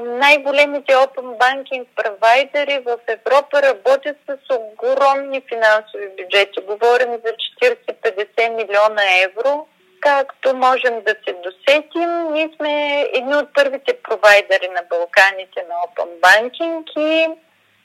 Най-големите 0.00 0.92
Open 0.92 1.38
Banking 1.38 1.86
провайдери 1.96 2.78
в 2.78 2.98
Европа 3.08 3.62
работят 3.62 4.16
с 4.26 4.38
огромни 4.54 5.42
финансови 5.48 6.08
бюджети. 6.08 6.60
Говорим 6.66 7.10
за 7.10 7.32
40-50 7.62 8.48
милиона 8.48 9.02
евро. 9.22 9.66
Както 10.00 10.56
можем 10.56 11.02
да 11.02 11.14
се 11.24 11.32
досетим, 11.32 12.32
ние 12.32 12.50
сме 12.56 13.00
едни 13.14 13.36
от 13.36 13.54
първите 13.54 14.02
провайдери 14.02 14.68
на 14.68 14.82
Балканите 14.90 15.64
на 15.68 15.74
Open 15.74 16.20
Banking 16.20 16.98
и 16.98 17.28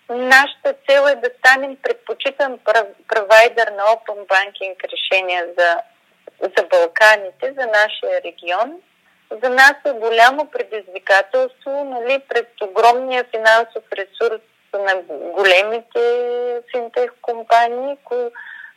Нашата 0.09 0.73
цел 0.89 1.07
е 1.07 1.15
да 1.15 1.29
станем 1.39 1.77
предпочитан 1.83 2.59
провайдер 3.07 3.67
на 3.67 3.83
Open 3.83 4.27
Banking 4.27 4.75
решения 4.93 5.47
за, 5.57 5.77
за 6.41 6.63
Балканите, 6.63 7.53
за 7.59 7.67
нашия 7.67 8.21
регион. 8.25 8.81
За 9.43 9.49
нас 9.49 9.73
е 9.85 9.91
голямо 9.91 10.45
предизвикателство 10.45 11.83
нали, 11.85 12.21
пред 12.29 12.47
огромния 12.61 13.23
финансов 13.23 13.83
ресурс 13.93 14.41
на 14.73 14.95
големите 15.33 16.01
финтех 16.71 17.11
компании, 17.21 17.97
които 18.03 18.31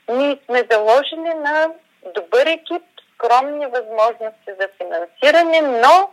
ние 0.09 0.39
сме 0.45 0.67
заложили 0.71 1.35
на 1.35 1.69
добър 2.15 2.47
екип, 2.47 2.83
скромни 3.15 3.67
възможности 3.67 4.51
за 4.61 4.69
финансиране, 4.79 5.61
но 5.61 6.11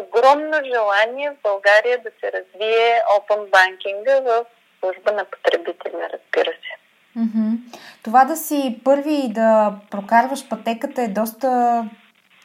огромно 0.00 0.56
желание 0.64 1.30
в 1.30 1.42
България 1.42 1.98
да 1.98 2.10
се 2.20 2.32
развие 2.32 3.02
Open 3.16 3.50
Banking 3.50 4.22
в 4.22 4.44
служба 4.80 5.12
на 5.12 5.24
потребителя, 5.24 6.08
разбира 6.12 6.50
се. 6.50 6.80
Mm-hmm. 7.18 7.58
Това 8.02 8.24
да 8.24 8.36
си 8.36 8.80
първи 8.84 9.14
и 9.14 9.32
да 9.32 9.72
прокарваш 9.90 10.48
пътеката 10.48 11.02
е 11.02 11.08
доста 11.08 11.84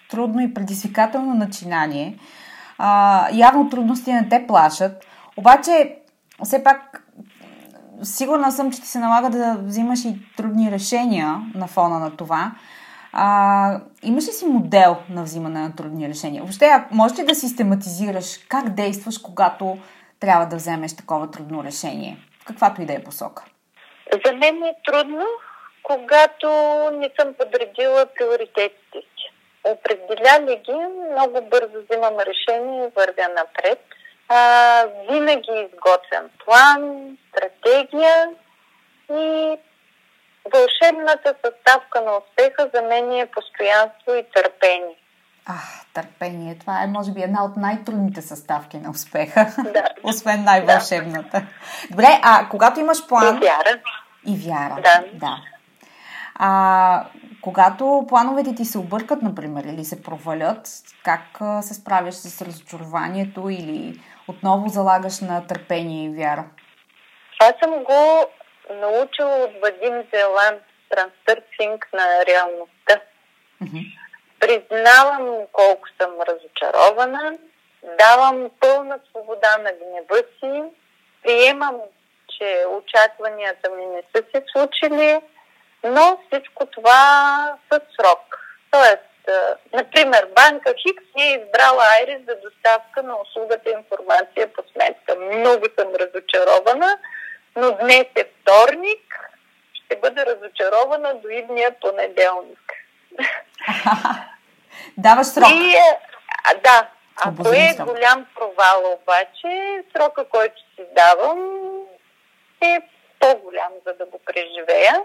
трудно 0.10 0.42
и 0.42 0.54
предизвикателно 0.54 1.34
начинание. 1.34 2.20
А, 2.78 3.30
явно 3.34 3.70
трудности 3.70 4.14
не 4.14 4.30
те 4.30 4.48
плашат. 4.48 5.06
Обаче, 5.38 5.98
все 6.44 6.64
пак, 6.64 7.04
сигурна 8.04 8.52
съм, 8.52 8.72
че 8.72 8.82
ти 8.82 8.88
се 8.88 9.00
налага 9.00 9.30
да 9.30 9.58
взимаш 9.62 10.06
и 10.06 10.16
трудни 10.38 10.72
решения 10.72 11.42
на 11.56 11.68
фона 11.68 12.00
на 12.00 12.18
това. 12.18 12.52
А, 13.14 13.82
имаш 14.04 14.28
ли 14.28 14.32
си 14.32 14.46
модел 14.46 14.98
на 15.10 15.24
взимане 15.24 15.60
на 15.60 15.76
трудни 15.76 16.10
решения? 16.10 16.42
Въобще, 16.42 16.84
можеш 16.92 17.20
ли 17.20 17.26
да 17.26 17.36
систематизираш 17.36 18.38
как 18.50 18.70
действаш, 18.70 19.18
когато 19.18 19.78
трябва 20.20 20.46
да 20.46 20.56
вземеш 20.56 20.96
такова 20.96 21.32
трудно 21.32 21.64
решение? 21.64 22.18
В 22.42 22.46
каквато 22.46 22.82
и 22.82 22.86
да 22.86 22.94
е 22.94 23.04
посока. 23.04 23.44
За 24.26 24.34
мен 24.34 24.64
е 24.64 24.76
трудно, 24.86 25.26
когато 25.84 26.48
не 26.94 27.10
съм 27.20 27.34
подредила 27.40 28.06
приоритетите 28.16 29.00
си. 29.02 29.15
Определя 29.66 30.46
ли 30.46 30.56
ги, 30.56 30.74
много 31.12 31.42
бързо 31.50 31.82
взимам 31.82 32.18
решение 32.20 32.86
и 32.86 32.92
вървя 32.96 33.28
напред. 33.36 33.80
А, 34.30 34.84
винаги 35.10 35.52
изготвям 35.52 36.30
план, 36.46 37.10
стратегия 37.30 38.30
и 39.12 39.58
вълшебната 40.54 41.36
съставка 41.46 42.02
на 42.02 42.18
успеха 42.18 42.70
за 42.74 42.82
мен 42.82 43.12
е 43.12 43.26
постоянство 43.26 44.14
и 44.14 44.24
търпение. 44.34 44.96
А, 45.46 45.54
търпение. 45.94 46.58
Това 46.60 46.84
е, 46.84 46.88
може 46.88 47.12
би, 47.12 47.22
една 47.22 47.44
от 47.46 47.58
най-трудните 47.58 48.22
съставки 48.22 48.78
на 48.78 48.90
успеха. 48.90 49.54
Да. 49.74 49.90
Освен 50.04 50.44
най-вълшебната. 50.44 51.40
Да. 51.40 51.48
Добре, 51.90 52.20
а 52.24 52.48
когато 52.50 52.80
имаш 52.80 53.08
план... 53.08 53.38
И 53.38 53.40
вяра. 53.40 53.80
И 54.26 54.38
вяра. 54.48 54.82
Да. 54.82 55.04
да. 55.14 55.38
А, 56.40 57.06
когато 57.42 58.06
плановете 58.08 58.56
ти 58.56 58.66
се 58.66 58.78
объркат, 58.78 59.22
например, 59.22 59.64
или 59.64 59.86
се 59.86 60.04
провалят, 60.04 60.68
как 61.04 61.22
се 61.62 61.74
справяш 61.74 62.16
с 62.16 62.42
разочарованието 62.42 63.50
или 63.50 64.02
отново 64.28 64.70
залагаш 64.70 65.20
на 65.20 65.48
търпение 65.48 66.06
и 66.06 66.10
вяра? 66.10 66.46
Това 67.40 67.54
съм 67.64 67.84
го 67.84 68.26
научила 68.70 69.36
от 69.36 69.52
Вадим 69.62 70.04
Зеланд, 70.14 70.62
трансърфинг 70.90 71.88
на 71.94 72.26
реалността. 72.26 73.02
Mm-hmm. 73.64 73.86
Признавам 74.40 75.28
колко 75.52 75.88
съм 76.02 76.12
разочарована, 76.28 77.38
давам 78.00 78.50
пълна 78.60 79.00
свобода 79.10 79.58
на 79.58 79.72
гнева 79.72 80.24
си, 80.40 80.64
приемам, 81.24 81.76
че 82.28 82.66
очакванията 82.78 83.70
ми 83.70 83.86
не 83.86 84.02
са 84.16 84.24
се 84.32 84.44
случили, 84.52 85.22
но 85.86 86.20
всичко 86.28 86.66
това 86.66 87.54
със 87.72 87.82
срок. 87.96 88.38
Тоест, 88.72 89.30
например, 89.74 90.28
банка 90.36 90.74
Хикс 90.78 91.04
не 91.16 91.24
е 91.24 91.32
избрала 91.32 91.84
Айрис 91.92 92.26
за 92.28 92.36
доставка 92.36 93.04
на 93.04 93.16
услугата 93.22 93.70
информация 93.70 94.54
по 94.54 94.64
сметка. 94.72 95.16
Много 95.16 95.66
съм 95.80 95.88
разочарована, 95.96 96.98
но 97.56 97.72
днес 97.72 98.06
е 98.16 98.30
вторник, 98.42 99.20
ще 99.74 99.96
бъда 99.96 100.26
разочарована 100.26 101.16
до 101.16 101.30
идния 101.30 101.80
понеделник. 101.82 102.74
Даваш 104.98 105.28
срок. 105.28 105.50
И, 105.52 105.76
а, 106.44 106.54
да, 106.64 106.90
ако 107.16 107.50
е 107.54 107.76
голям 107.80 108.26
провал 108.36 108.94
обаче, 108.94 109.84
срока, 109.96 110.30
който 110.30 110.56
си 110.76 110.86
давам 110.96 111.40
е 112.62 112.82
по-голям, 113.20 113.72
за 113.86 113.94
да 113.94 114.06
го 114.06 114.20
преживея. 114.26 115.04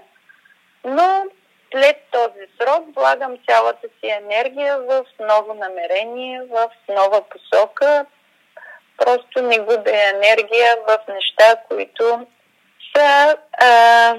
Но 0.85 1.25
след 1.73 1.97
този 2.11 2.47
срок 2.61 2.95
влагам 2.97 3.37
цялата 3.49 3.89
си 4.01 4.11
енергия 4.23 4.79
в 4.79 5.05
ново 5.21 5.55
намерение, 5.55 6.43
в 6.51 6.71
нова 6.89 7.23
посока. 7.31 8.07
Просто 8.99 9.43
не 9.43 9.59
губя 9.59 10.09
енергия 10.15 10.77
в 10.89 10.99
неща, 11.09 11.57
които 11.69 12.27
са 12.97 13.37
а, 13.53 14.15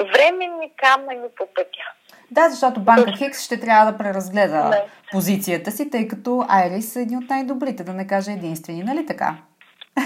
временни 0.00 0.72
камъни 0.76 1.28
по 1.36 1.46
пътя. 1.54 1.92
Да, 2.30 2.48
защото 2.48 2.80
банка 2.80 3.12
Хикс 3.18 3.44
ще 3.44 3.60
трябва 3.60 3.92
да 3.92 3.98
преразгледа 3.98 4.64
не. 4.64 4.82
позицията 5.12 5.70
си, 5.70 5.90
тъй 5.90 6.08
като 6.08 6.44
Айрис 6.48 6.96
е 6.96 7.00
един 7.00 7.18
от 7.18 7.30
най-добрите, 7.30 7.84
да 7.84 7.92
не 7.92 8.06
кажа 8.06 8.32
единствени, 8.32 8.82
нали 8.82 9.06
така? 9.06 9.34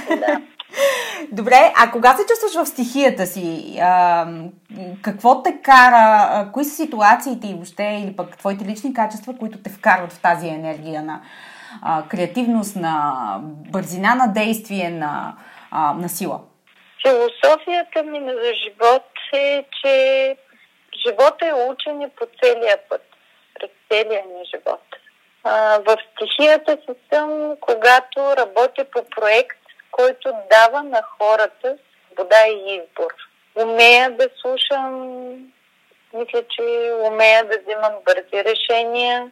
Да. 0.08 0.40
Добре, 1.30 1.72
а 1.76 1.90
кога 1.90 2.16
се 2.16 2.26
чувстваш 2.26 2.64
в 2.64 2.68
стихията 2.68 3.26
си? 3.26 3.78
А, 3.80 4.26
какво 5.02 5.42
те 5.42 5.58
кара? 5.62 6.28
А, 6.30 6.52
кои 6.52 6.64
са 6.64 6.76
ситуациите 6.76 7.46
и 7.46 7.54
въобще, 7.54 7.82
или 8.04 8.16
пък 8.16 8.38
твоите 8.38 8.64
лични 8.64 8.94
качества, 8.94 9.34
които 9.38 9.62
те 9.62 9.70
вкарват 9.70 10.12
в 10.12 10.22
тази 10.22 10.48
енергия 10.48 11.02
на 11.02 11.20
а, 11.82 12.02
креативност, 12.08 12.76
на 12.76 13.12
бързина 13.44 14.14
на 14.14 14.26
действие, 14.26 14.90
на, 14.90 15.34
а, 15.70 15.92
на 15.92 16.08
сила? 16.08 16.40
Философията 17.02 18.02
ми 18.02 18.20
за 18.20 18.52
живот 18.64 19.12
е, 19.34 19.64
че 19.82 20.36
живота 21.06 21.46
е 21.46 21.70
учене 21.70 22.08
по 22.08 22.26
целия 22.42 22.78
път, 22.88 23.02
през 23.54 23.70
целия 23.90 24.22
ми 24.24 24.44
живот. 24.54 24.82
А, 25.44 25.78
в 25.78 25.96
стихията 26.12 26.72
си 26.72 26.98
съм, 27.12 27.56
когато 27.60 28.36
работя 28.36 28.84
по 28.84 29.04
проект, 29.16 29.61
който 29.92 30.32
дава 30.50 30.82
на 30.82 31.02
хората 31.02 31.76
вода 32.18 32.46
и 32.46 32.74
избор. 32.74 33.12
Умея 33.56 34.10
да 34.10 34.28
слушам, 34.40 35.28
мисля, 36.14 36.42
че 36.48 36.92
умея 37.02 37.44
да 37.44 37.58
взимам 37.58 37.92
бързи 38.04 38.44
решения. 38.44 39.30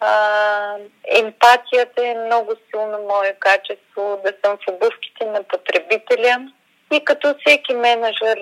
А, 0.00 0.76
емпатията 1.04 2.06
е 2.06 2.14
много 2.14 2.52
силно 2.70 2.98
мое 2.98 3.36
качество, 3.40 4.20
да 4.24 4.32
съм 4.44 4.56
в 4.56 4.72
обувките 4.72 5.24
на 5.24 5.42
потребителя. 5.42 6.48
И 6.92 7.04
като 7.04 7.34
всеки 7.38 7.74
менеджер, 7.74 8.38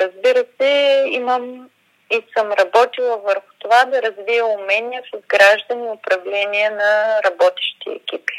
разбира 0.00 0.44
се, 0.60 1.02
имам 1.06 1.70
и 2.10 2.24
съм 2.36 2.52
работила 2.52 3.16
върху 3.16 3.46
това 3.58 3.84
да 3.84 4.02
развия 4.02 4.46
умения 4.46 5.02
в 5.02 5.18
изграждане 5.18 5.90
управление 5.90 6.70
на 6.70 7.22
работещи 7.24 7.90
екипи. 7.90 8.34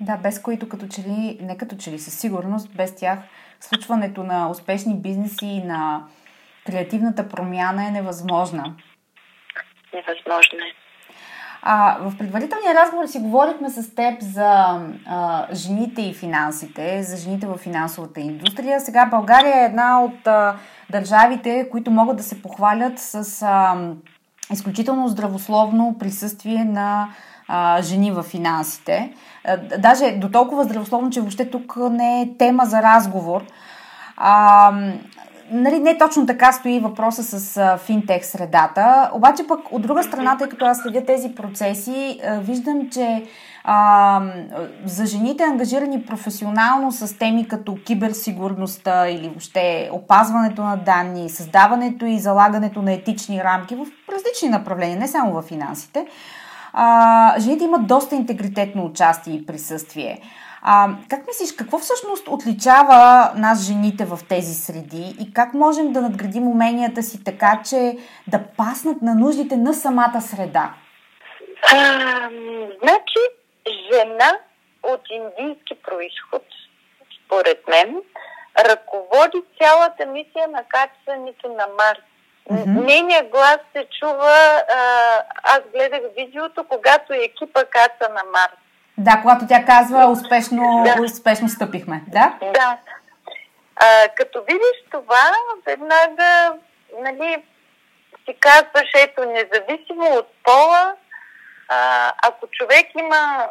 Да, 0.00 0.16
без 0.16 0.42
които 0.42 0.68
като 0.68 0.88
че 0.88 1.00
ли, 1.00 1.38
не 1.40 1.56
като 1.56 1.76
че 1.76 1.92
ли, 1.92 1.98
със 1.98 2.18
сигурност, 2.18 2.76
без 2.76 2.96
тях 2.96 3.18
случването 3.60 4.22
на 4.22 4.50
успешни 4.50 4.94
бизнеси 4.94 5.46
и 5.46 5.64
на 5.64 6.04
креативната 6.66 7.28
промяна 7.28 7.86
е 7.86 7.90
невъзможна. 7.90 8.74
Невъзможно 9.94 10.58
е. 10.58 10.86
А, 11.62 11.98
в 12.00 12.18
предварителния 12.18 12.74
разговор 12.74 13.06
си 13.06 13.18
говорихме 13.18 13.70
с 13.70 13.94
теб 13.94 14.20
за 14.20 14.80
а, 15.06 15.46
жените 15.54 16.02
и 16.02 16.14
финансите, 16.14 17.02
за 17.02 17.16
жените 17.16 17.46
в 17.46 17.56
финансовата 17.56 18.20
индустрия. 18.20 18.80
Сега 18.80 19.06
България 19.06 19.62
е 19.62 19.64
една 19.64 20.02
от 20.04 20.26
а, 20.26 20.56
държавите, 20.90 21.68
които 21.70 21.90
могат 21.90 22.16
да 22.16 22.22
се 22.22 22.42
похвалят 22.42 22.98
с 22.98 23.42
а, 23.42 23.76
изключително 24.52 25.08
здравословно 25.08 25.96
присъствие 25.98 26.64
на 26.64 27.08
а, 27.48 27.82
жени 27.82 28.12
в 28.12 28.22
финансите. 28.22 29.12
А, 29.44 29.56
даже 29.78 30.12
до 30.12 30.28
толкова 30.28 30.64
здравословно, 30.64 31.10
че 31.10 31.20
въобще 31.20 31.50
тук 31.50 31.76
не 31.90 32.22
е 32.22 32.36
тема 32.38 32.64
за 32.66 32.82
разговор. 32.82 33.44
А, 34.16 34.72
нали, 35.50 35.78
не 35.78 35.98
точно 35.98 36.26
така 36.26 36.52
стои 36.52 36.80
въпроса 36.80 37.22
с 37.22 37.56
а, 37.56 37.76
финтех 37.76 38.26
средата, 38.26 39.10
обаче 39.14 39.46
пък 39.48 39.60
от 39.72 39.82
друга 39.82 40.02
страна, 40.02 40.36
тъй 40.38 40.48
като 40.48 40.64
аз 40.64 40.78
следя 40.78 41.04
тези 41.04 41.34
процеси, 41.34 42.20
а, 42.26 42.38
виждам, 42.38 42.90
че 42.90 43.24
а, 43.64 44.22
за 44.84 45.06
жените 45.06 45.42
ангажирани 45.42 46.02
професионално 46.02 46.92
с 46.92 47.18
теми 47.18 47.48
като 47.48 47.76
киберсигурността 47.84 49.08
или 49.08 49.28
въобще 49.28 49.90
опазването 49.92 50.62
на 50.62 50.76
данни, 50.76 51.30
създаването 51.30 52.06
и 52.06 52.18
залагането 52.18 52.82
на 52.82 52.92
етични 52.92 53.44
рамки 53.44 53.74
в 53.74 53.86
различни 54.12 54.48
направления, 54.48 54.98
не 54.98 55.08
само 55.08 55.32
в 55.32 55.42
финансите, 55.42 56.06
а, 56.72 57.34
жените 57.38 57.64
имат 57.64 57.86
доста 57.86 58.14
интегритетно 58.14 58.84
участие 58.84 59.34
и 59.34 59.46
присъствие. 59.46 60.20
А, 60.68 60.88
как 61.10 61.26
мислиш, 61.26 61.56
какво 61.56 61.78
всъщност 61.78 62.28
отличава 62.28 63.30
нас 63.36 63.66
жените 63.66 64.04
в 64.04 64.18
тези 64.28 64.54
среди 64.54 65.16
и 65.20 65.32
как 65.34 65.54
можем 65.54 65.92
да 65.92 66.00
надградим 66.00 66.48
уменията 66.48 67.02
си 67.02 67.24
така, 67.24 67.62
че 67.68 67.98
да 68.26 68.40
паснат 68.56 69.02
на 69.02 69.14
нуждите 69.14 69.56
на 69.56 69.74
самата 69.74 70.20
среда? 70.20 70.74
А, 71.72 71.76
значи, 72.82 73.20
жена 73.92 74.38
от 74.82 75.00
индийски 75.10 75.74
происход, 75.82 76.42
според 77.24 77.68
мен, 77.68 77.96
ръководи 78.58 79.42
цялата 79.60 80.06
мисия 80.06 80.48
на 80.48 80.62
качването 80.68 81.48
на 81.48 81.66
Марс. 81.78 82.00
Mm-hmm. 82.50 82.86
Нейният 82.86 83.28
глас 83.28 83.58
се 83.76 83.86
чува, 84.00 84.62
а, 84.76 84.80
аз 85.42 85.60
гледах 85.74 86.00
видеото, 86.16 86.64
когато 86.68 87.12
екипа 87.12 87.64
каца 87.64 88.08
на 88.12 88.22
Марс. 88.32 88.65
Да, 88.98 89.18
когато 89.22 89.46
тя 89.46 89.64
казва 89.64 90.06
успешно, 90.10 90.82
да. 90.84 91.02
успешно 91.02 91.48
стъпихме. 91.48 92.02
Да? 92.08 92.34
Да. 92.42 92.78
А, 93.76 94.08
като 94.14 94.42
видиш 94.42 94.84
това, 94.90 95.32
веднага 95.66 96.52
нали, 96.98 97.42
си 98.24 98.36
казваш, 98.40 98.90
ето, 98.96 99.24
независимо 99.24 100.04
от 100.04 100.28
пола, 100.44 100.94
а, 101.68 102.12
ако 102.22 102.46
човек 102.46 102.86
има, 102.98 103.48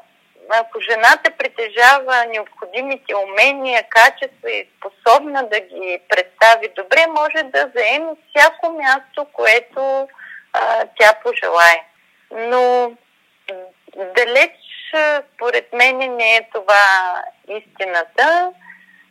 ако 0.50 0.80
жената 0.82 1.32
притежава 1.38 2.26
необходимите 2.30 3.16
умения, 3.16 3.84
качества 3.90 4.52
и 4.52 4.70
способна 4.78 5.44
да 5.44 5.60
ги 5.60 6.00
представи 6.10 6.70
добре, 6.76 7.06
може 7.08 7.44
да 7.44 7.72
заеме 7.76 8.12
всяко 8.30 8.72
място, 8.72 9.26
което 9.34 10.08
а, 10.54 10.86
тя 11.00 11.14
пожелае. 11.24 11.86
Но 12.32 12.92
далеч 14.16 14.52
според 15.36 15.74
мен 15.74 15.98
не 15.98 16.36
е 16.36 16.48
това 16.54 17.24
истината. 17.48 18.52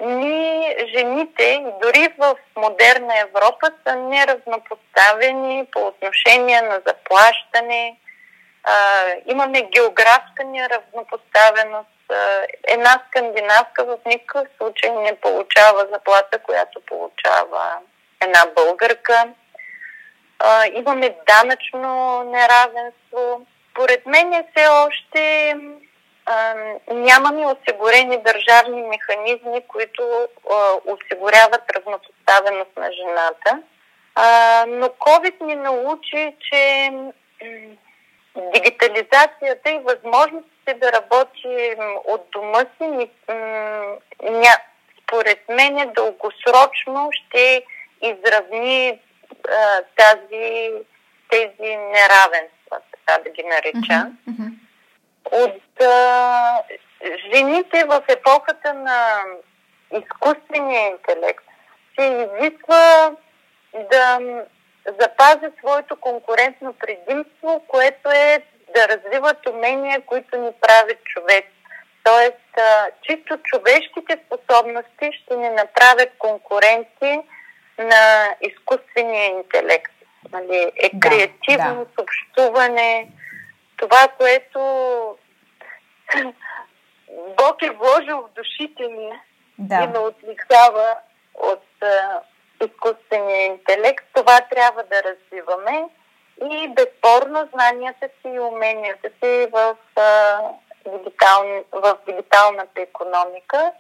ние, 0.01 0.87
жените, 0.97 1.65
дори 1.83 2.09
в 2.19 2.37
модерна 2.57 3.19
Европа, 3.19 3.73
са 3.87 3.97
неравнопоставени 3.97 5.67
по 5.73 5.87
отношение 5.87 6.61
на 6.61 6.81
заплащане. 6.87 7.97
А, 8.65 8.75
имаме 9.27 9.63
географска 9.63 10.45
неравнопоставеност. 10.45 11.89
Една 12.69 13.03
скандинавка 13.09 13.85
в 13.85 13.99
никакъв 14.07 14.49
случай 14.57 14.91
не 14.91 15.17
получава 15.17 15.87
заплата, 15.93 16.39
която 16.39 16.81
получава 16.81 17.73
една 18.21 18.45
българка. 18.57 19.29
А, 20.39 20.67
имаме 20.67 21.17
данъчно 21.27 22.23
неравенство. 22.23 23.47
Поред 23.75 24.07
мен 24.07 24.33
е 24.33 24.47
все 24.51 24.67
още 24.69 25.57
а, 26.27 26.55
нямаме 26.91 27.47
осигурени 27.47 28.23
държавни 28.23 28.83
механизми, 28.83 29.67
които 29.69 30.29
а, 30.51 30.73
осигуряват 30.87 31.63
равнопоставеност 31.77 32.77
на 32.77 32.93
жената. 32.93 33.63
А, 34.15 34.65
но 34.69 34.87
COVID 34.87 35.45
ни 35.45 35.55
научи, 35.55 36.37
че 36.41 36.91
дигитализацията 38.37 39.71
и 39.71 39.79
възможностите 39.79 40.75
да 40.75 40.93
работи 40.93 41.77
от 42.05 42.31
дома 42.33 42.59
си, 42.59 43.11
ня, 44.23 44.57
според 45.03 45.49
мен, 45.49 45.93
дългосрочно 45.95 47.11
ще 47.13 47.65
изравни 48.03 49.01
а, 49.49 49.83
тази, 49.97 50.71
тези 51.31 51.77
неравенства, 51.77 52.64
така 53.07 53.23
да 53.23 53.31
ги 53.31 53.43
нареча. 53.43 54.13
От 55.33 55.83
а, 55.83 56.63
жените 57.35 57.85
в 57.85 58.03
епохата 58.09 58.75
на 58.75 59.23
изкуствения 59.93 60.91
интелект 60.91 61.45
се 61.99 62.05
изисква 62.05 63.13
да 63.91 64.19
запазят 65.01 65.55
своето 65.59 65.97
конкурентно 65.97 66.73
предимство, 66.73 67.65
което 67.69 68.11
е 68.11 68.43
да 68.75 68.89
развиват 68.89 69.47
умения, 69.47 70.01
които 70.07 70.39
ни 70.39 70.51
правят 70.61 71.05
човек. 71.05 71.45
Тоест, 72.05 72.61
чисто 73.03 73.39
човешките 73.43 74.19
способности 74.27 75.11
ще 75.23 75.37
ни 75.37 75.49
направят 75.49 76.11
конкуренти 76.19 77.21
на 77.79 78.35
изкуствения 78.41 79.27
интелект. 79.27 79.94
Нали, 80.33 80.73
е 80.77 80.91
да, 80.93 81.01
креативно 81.01 81.85
да. 81.85 82.03
общуване, 82.03 83.11
това, 83.77 84.09
което 84.19 84.59
Бог 87.39 87.63
е 87.63 87.71
вложил 87.71 88.21
в 88.21 88.31
душите 88.37 88.83
ни 88.83 89.11
да. 89.59 89.83
и 89.85 89.87
ме 89.87 89.99
отличава 89.99 90.97
от 91.35 91.65
изкуствения 92.65 93.47
интелект. 93.47 94.05
Това 94.13 94.41
трябва 94.41 94.83
да 94.83 95.03
развиваме 95.03 95.89
и 96.43 96.69
безспорно 96.69 97.49
знанията 97.55 98.09
си 98.09 98.29
и 98.29 98.41
уменията 98.41 99.09
си 99.23 99.47
в, 99.53 99.77
а, 99.97 100.41
дигитал, 100.87 101.65
в 101.73 101.99
дигиталната 102.07 102.81
економика. 102.81 103.73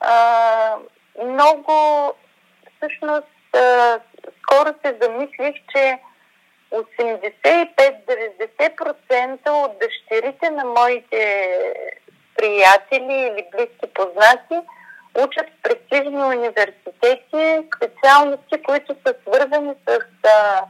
А, 0.00 0.76
много, 1.24 1.72
всъщност, 2.76 3.31
а, 3.56 4.00
скоро 4.42 4.74
се 4.84 4.98
замислих, 5.02 5.54
че 5.76 5.98
85-90% 6.72 9.50
от 9.50 9.78
дъщерите 9.78 10.50
на 10.50 10.64
моите 10.64 11.48
приятели 12.36 13.12
или 13.12 13.46
близки 13.52 13.86
познати 13.94 14.60
учат 15.14 15.46
в 15.46 15.62
престижни 15.62 16.24
университети 16.24 17.68
специалности, 17.76 18.62
които 18.66 18.96
са 19.06 19.14
свързани 19.22 19.74
с 19.88 19.98
а, 20.28 20.64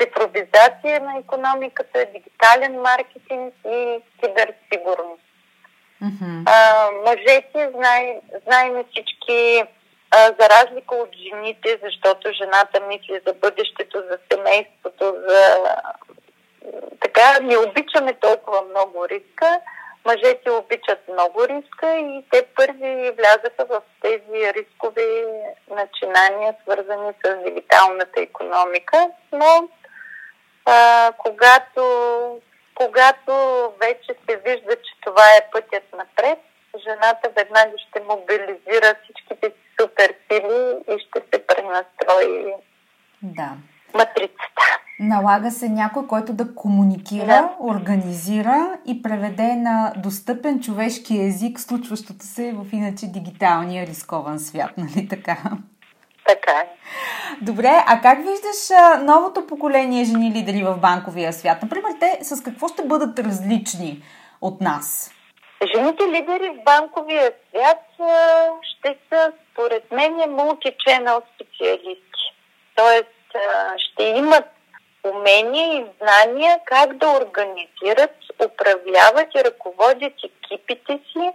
цифровизация 0.00 1.00
на 1.00 1.18
економиката, 1.18 2.06
дигитален 2.12 2.80
маркетинг 2.80 3.54
и 3.66 4.00
киберсигурност. 4.20 5.22
Mm-hmm. 6.02 6.42
А, 6.46 6.90
мъжете, 7.06 7.70
знай, 7.76 8.20
знаем 8.46 8.84
всички, 8.90 9.62
за 10.12 10.48
разлика 10.48 10.94
от 10.94 11.10
жените, 11.16 11.78
защото 11.82 12.32
жената 12.32 12.80
мисли 12.80 13.20
за 13.26 13.32
бъдещето, 13.32 13.98
за 13.98 14.18
семейството, 14.32 15.14
за 15.28 15.64
така 17.00 17.38
не 17.42 17.58
обичаме 17.58 18.14
толкова 18.14 18.62
много 18.62 19.08
риска. 19.08 19.60
Мъжете 20.04 20.50
обичат 20.50 21.08
много 21.08 21.48
риска 21.48 21.96
и 21.96 22.24
те 22.30 22.46
първи 22.56 23.10
влязаха 23.10 23.64
в 23.68 23.82
тези 24.00 24.52
рискови 24.54 25.24
начинания, 25.70 26.54
свързани 26.62 27.12
с 27.24 27.44
дигиталната 27.44 28.20
економика. 28.20 29.10
Но 29.32 29.68
а, 30.66 31.12
когато, 31.18 31.82
когато 32.74 33.32
вече 33.80 34.14
се 34.28 34.36
вижда, 34.36 34.76
че 34.76 34.92
това 35.00 35.24
е 35.36 35.50
пътят 35.52 35.84
напред, 35.92 36.38
жената 36.78 37.28
веднага 37.36 37.78
ще 37.88 38.00
мобилизира 38.00 38.94
всичките 39.04 39.46
си 39.46 39.62
суперсили 39.80 40.76
и 40.88 40.98
ще 40.98 41.20
се 41.20 41.46
пренастрои 41.46 42.54
да. 43.22 43.50
матрицата. 43.94 44.80
Налага 45.12 45.50
се 45.50 45.68
някой, 45.68 46.06
който 46.06 46.32
да 46.32 46.54
комуникира, 46.54 47.26
да. 47.26 47.50
организира 47.60 48.78
и 48.86 49.02
преведе 49.02 49.56
на 49.56 49.92
достъпен 49.96 50.60
човешки 50.60 51.18
език 51.18 51.60
случващото 51.60 52.24
се 52.26 52.52
в 52.52 52.72
иначе 52.72 53.06
дигиталния 53.06 53.86
рискован 53.86 54.38
свят, 54.38 54.70
нали 54.76 55.08
така? 55.08 55.36
Така 56.26 56.50
е. 56.50 56.68
Добре, 57.42 57.84
а 57.86 58.00
как 58.00 58.18
виждаш 58.18 58.80
новото 59.02 59.46
поколение 59.46 60.04
жени 60.04 60.32
лидери 60.34 60.64
в 60.64 60.76
банковия 60.76 61.32
свят? 61.32 61.62
Например, 61.62 61.90
те 62.00 62.18
с 62.24 62.42
какво 62.42 62.68
ще 62.68 62.82
бъдат 62.82 63.18
различни 63.18 64.02
от 64.40 64.60
нас? 64.60 65.10
Жените 65.76 66.02
лидери 66.02 66.50
в 66.50 66.64
банковия 66.64 67.32
свят 67.48 67.84
ще 68.62 68.96
са, 69.08 69.32
според 69.52 69.92
мен, 69.92 70.14
мултиченал 70.30 71.22
специалисти. 71.34 72.24
Тоест, 72.76 73.08
ще 73.76 74.02
имат 74.04 74.44
умения 75.04 75.80
и 75.80 75.86
знания 76.00 76.60
как 76.64 76.96
да 76.96 77.06
организират, 77.06 78.14
управляват 78.44 79.28
и 79.34 79.44
ръководят 79.44 80.12
екипите 80.24 81.00
си 81.12 81.30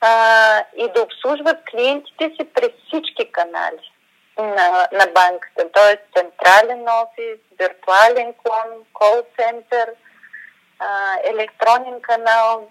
а, 0.00 0.64
и 0.76 0.88
да 0.94 1.02
обслужват 1.02 1.64
клиентите 1.70 2.24
си 2.24 2.44
през 2.54 2.70
всички 2.86 3.32
канали 3.32 3.92
на, 4.38 4.88
на 4.92 5.06
банката, 5.14 5.72
т.е. 5.72 5.96
централен 6.16 6.86
офис, 6.88 7.38
виртуален 7.58 8.34
клон, 8.34 8.84
кол-център, 8.92 9.90
електронен 11.24 12.00
канал. 12.00 12.68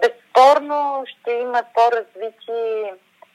Безспорно 0.00 1.04
ще 1.06 1.30
имат 1.30 1.66
по-развити 1.74 2.90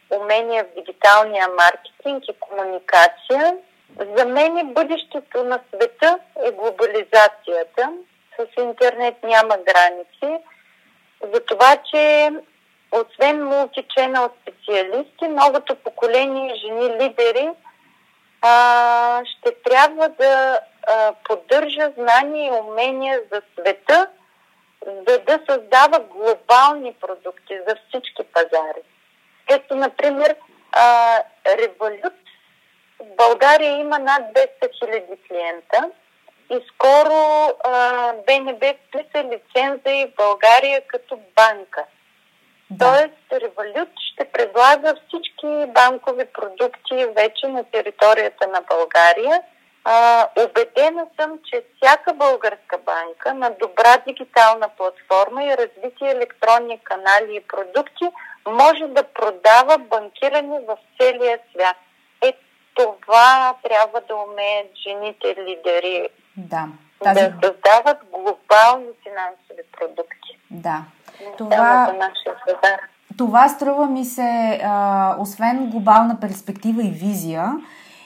умения 0.09 0.63
в 0.63 0.75
дигиталния 0.75 1.47
маркетинг 1.47 2.23
и 2.27 2.39
комуникация– 2.39 3.57
за 4.17 4.25
мен 4.25 4.73
бъдещето 4.73 5.43
на 5.43 5.59
света 5.67 6.19
е 6.45 6.51
глобализацията. 6.51 7.93
С 8.39 8.61
интернет 8.61 9.23
няма 9.23 9.57
граници. 9.57 10.43
За 11.33 11.39
това, 11.39 11.77
че 11.91 12.31
освен 12.91 13.45
мултиченал 13.45 14.29
специалисти, 14.41 15.27
новото 15.27 15.75
поколение 15.75 16.55
жени 16.55 16.89
лидери 16.89 17.49
а, 18.41 19.21
ще 19.25 19.55
трябва 19.63 20.09
да 20.09 20.59
а, 20.87 21.13
поддържа 21.23 21.91
знания 21.97 22.47
и 22.47 22.69
умения 22.69 23.21
за 23.31 23.41
света, 23.59 24.07
за 24.85 25.19
да 25.19 25.39
създава 25.49 25.99
глобални 25.99 26.93
продукти 26.93 27.59
за 27.67 27.75
всички 27.87 28.23
пазари. 28.23 28.81
Ето, 29.49 29.75
например, 29.75 30.35
а, 30.71 31.17
Револют 31.45 32.20
България 33.27 33.79
има 33.79 33.99
над 33.99 34.21
200 34.33 34.47
хиляди 34.79 35.21
клиента 35.27 35.91
и 36.49 36.59
скоро 36.73 37.17
а, 37.63 38.13
БНБ 38.13 38.73
вписа 38.87 39.23
лиценза 39.23 39.91
и 39.91 40.05
в 40.05 40.15
България 40.15 40.81
като 40.87 41.19
банка. 41.35 41.83
Да. 42.69 42.85
Тоест, 42.85 43.41
Револют 43.43 43.89
ще 44.13 44.25
предлага 44.25 44.95
всички 45.07 45.65
банкови 45.67 46.25
продукти 46.25 47.05
вече 47.15 47.47
на 47.47 47.63
територията 47.63 48.47
на 48.47 48.61
България. 48.69 49.41
А, 49.83 50.27
убедена 50.37 51.07
съм, 51.19 51.39
че 51.45 51.63
всяка 51.75 52.13
българска 52.13 52.77
банка 52.77 53.33
на 53.33 53.49
добра 53.59 53.97
дигитална 54.07 54.69
платформа 54.77 55.43
и 55.43 55.57
развити 55.57 56.05
електронни 56.05 56.79
канали 56.83 57.35
и 57.35 57.47
продукти 57.47 58.05
може 58.47 58.87
да 58.87 59.03
продава 59.03 59.77
банкиране 59.77 60.59
в 60.67 60.77
целия 60.99 61.39
свят 61.51 61.77
това 62.75 63.53
трябва 63.63 64.01
да 64.07 64.15
умеят 64.15 64.67
жените 64.83 65.41
лидери. 65.41 66.07
Да. 66.37 66.67
Тази... 67.03 67.19
Да 67.19 67.31
създават 67.31 67.97
глобални 68.11 68.91
финансови 69.03 69.63
продукти. 69.77 70.39
Да. 70.51 70.83
Това, 71.37 71.93
това 73.17 73.49
струва 73.49 73.85
ми 73.85 74.05
се, 74.05 74.61
а, 74.63 75.15
освен 75.19 75.69
глобална 75.69 76.19
перспектива 76.19 76.83
и 76.83 76.89
визия, 76.89 77.53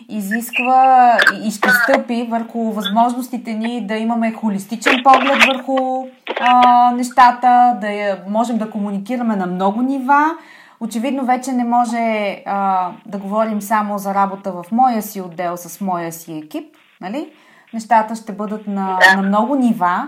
изисква 0.09 1.18
и 1.43 1.51
ще 1.51 1.70
стъпи 1.70 2.28
върху 2.32 2.72
възможностите 2.72 3.53
ни 3.53 3.88
да 3.88 3.95
имаме 3.95 4.34
холистичен 4.34 5.03
поглед 5.03 5.38
върху 5.47 6.07
а, 6.39 6.91
нещата, 6.91 7.78
да 7.82 8.18
можем 8.28 8.57
да 8.57 8.70
комуникираме 8.70 9.36
на 9.36 9.45
много 9.45 9.82
нива. 9.82 10.38
Очевидно 10.86 11.25
вече 11.25 11.51
не 11.51 11.63
може 11.63 11.97
а, 12.45 12.91
да 13.05 13.17
говорим 13.17 13.61
само 13.61 13.97
за 13.97 14.13
работа 14.13 14.51
в 14.51 14.65
моя 14.71 15.01
си 15.01 15.21
отдел 15.21 15.57
с 15.57 15.81
моя 15.81 16.11
си 16.11 16.41
екип. 16.45 16.75
Нали? 17.01 17.31
Нещата 17.73 18.15
ще 18.15 18.31
бъдат 18.31 18.67
на, 18.67 18.99
на 19.15 19.21
много 19.21 19.55
нива. 19.55 20.07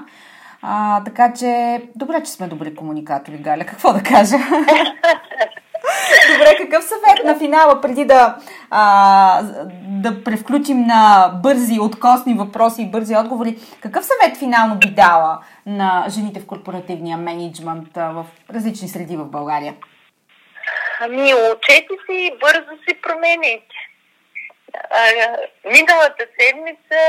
А, 0.62 1.04
така 1.04 1.34
че, 1.34 1.82
добре, 1.96 2.24
че 2.24 2.32
сме 2.32 2.48
добри 2.48 2.76
комуникатори, 2.76 3.38
Галя. 3.38 3.66
Какво 3.66 3.94
да 3.94 4.04
кажа? 4.04 4.38
Добре, 6.32 6.56
какъв 6.58 6.84
съвет 6.84 7.26
на 7.26 7.36
финала, 7.36 7.82
преди 7.82 8.06
да, 8.06 8.38
а, 8.70 9.44
да 9.88 10.24
превключим 10.24 10.82
на 10.82 11.32
бързи, 11.44 11.80
откосни 11.80 12.34
въпроси 12.34 12.82
и 12.82 12.92
бързи 12.92 13.16
отговори, 13.16 13.58
какъв 13.82 14.06
съвет 14.06 14.38
финално 14.38 14.76
би 14.76 14.92
дала 14.92 15.40
на 15.66 16.06
жените 16.10 16.40
в 16.40 16.46
корпоративния 16.46 17.18
менеджмент 17.18 17.88
в 17.96 18.26
различни 18.54 18.88
среди 18.88 19.18
в 19.18 19.26
България? 19.26 19.74
Ами, 21.00 21.34
учете 21.34 21.94
си 22.06 22.14
и 22.14 22.38
бързо 22.40 22.78
си 22.88 23.02
промените. 23.02 23.76
Миналата 25.66 26.28
седмица 26.40 27.02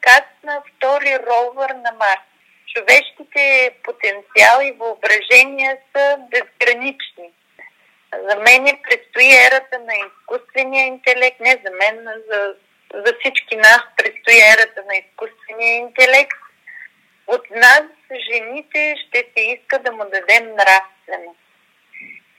кацна 0.00 0.62
втори 0.68 1.18
ровър 1.18 1.70
на 1.70 1.92
Марс. 1.92 2.26
Човешките 2.74 3.70
потенциал 3.84 4.60
и 4.62 4.72
въображения 4.72 5.78
са 5.92 6.18
безгранични. 6.30 7.30
За 8.28 8.36
мен 8.36 8.78
предстои 8.82 9.46
ерата 9.46 9.78
на 9.78 9.94
изкуствения 9.94 10.86
интелект, 10.86 11.40
не 11.40 11.50
за 11.64 11.70
мен, 11.70 12.08
за, 12.30 12.54
за 12.94 13.12
всички 13.20 13.56
нас 13.56 13.80
предстои 13.96 14.38
ерата 14.38 14.82
на 14.86 14.94
изкуствения 14.96 15.76
интелект. 15.76 16.38
От 17.26 17.50
нас, 17.50 17.82
жените, 18.30 18.94
ще 19.08 19.18
се 19.18 19.42
иска 19.42 19.78
да 19.78 19.92
му 19.92 20.04
дадем 20.04 20.54
нравственост. 20.54 21.45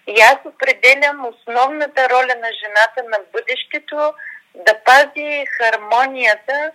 И 0.07 0.21
аз 0.21 0.37
определям 0.45 1.25
основната 1.25 2.09
роля 2.09 2.35
на 2.35 2.49
жената 2.61 3.03
на 3.03 3.19
бъдещето 3.33 4.13
да 4.55 4.83
пази 4.83 5.45
хармонията 5.57 6.71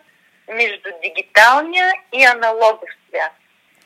между 0.48 0.90
дигиталния 1.02 1.92
и 2.12 2.24
аналогов 2.24 2.90
свят. 3.08 3.32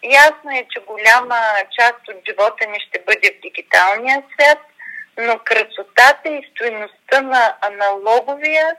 Ясно 0.03 0.51
е, 0.51 0.66
че 0.70 0.80
голяма 0.80 1.40
част 1.78 2.09
от 2.09 2.16
живота 2.28 2.66
ни 2.66 2.80
ще 2.80 2.99
бъде 2.99 3.34
в 3.38 3.40
дигиталния 3.40 4.22
свят, 4.32 4.59
но 5.18 5.38
красотата 5.38 6.28
и 6.28 6.51
стоеността 6.51 7.20
на 7.20 7.57
аналоговия 7.61 8.76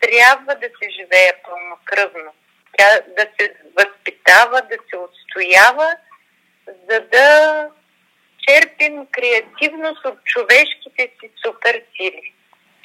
трябва 0.00 0.54
да 0.54 0.66
се 0.66 0.90
живее 0.90 1.32
пълнокръвно. 1.44 2.32
Тя 2.78 3.00
да 3.16 3.26
се 3.40 3.54
възпитава, 3.78 4.62
да 4.62 4.76
се 4.90 4.96
отстоява, 4.96 5.96
за 6.90 7.00
да 7.00 7.68
черпим 8.46 9.06
креативност 9.16 10.04
от 10.04 10.24
човешките 10.24 11.02
си 11.20 11.30
супер 11.44 11.82
сили. 11.96 12.34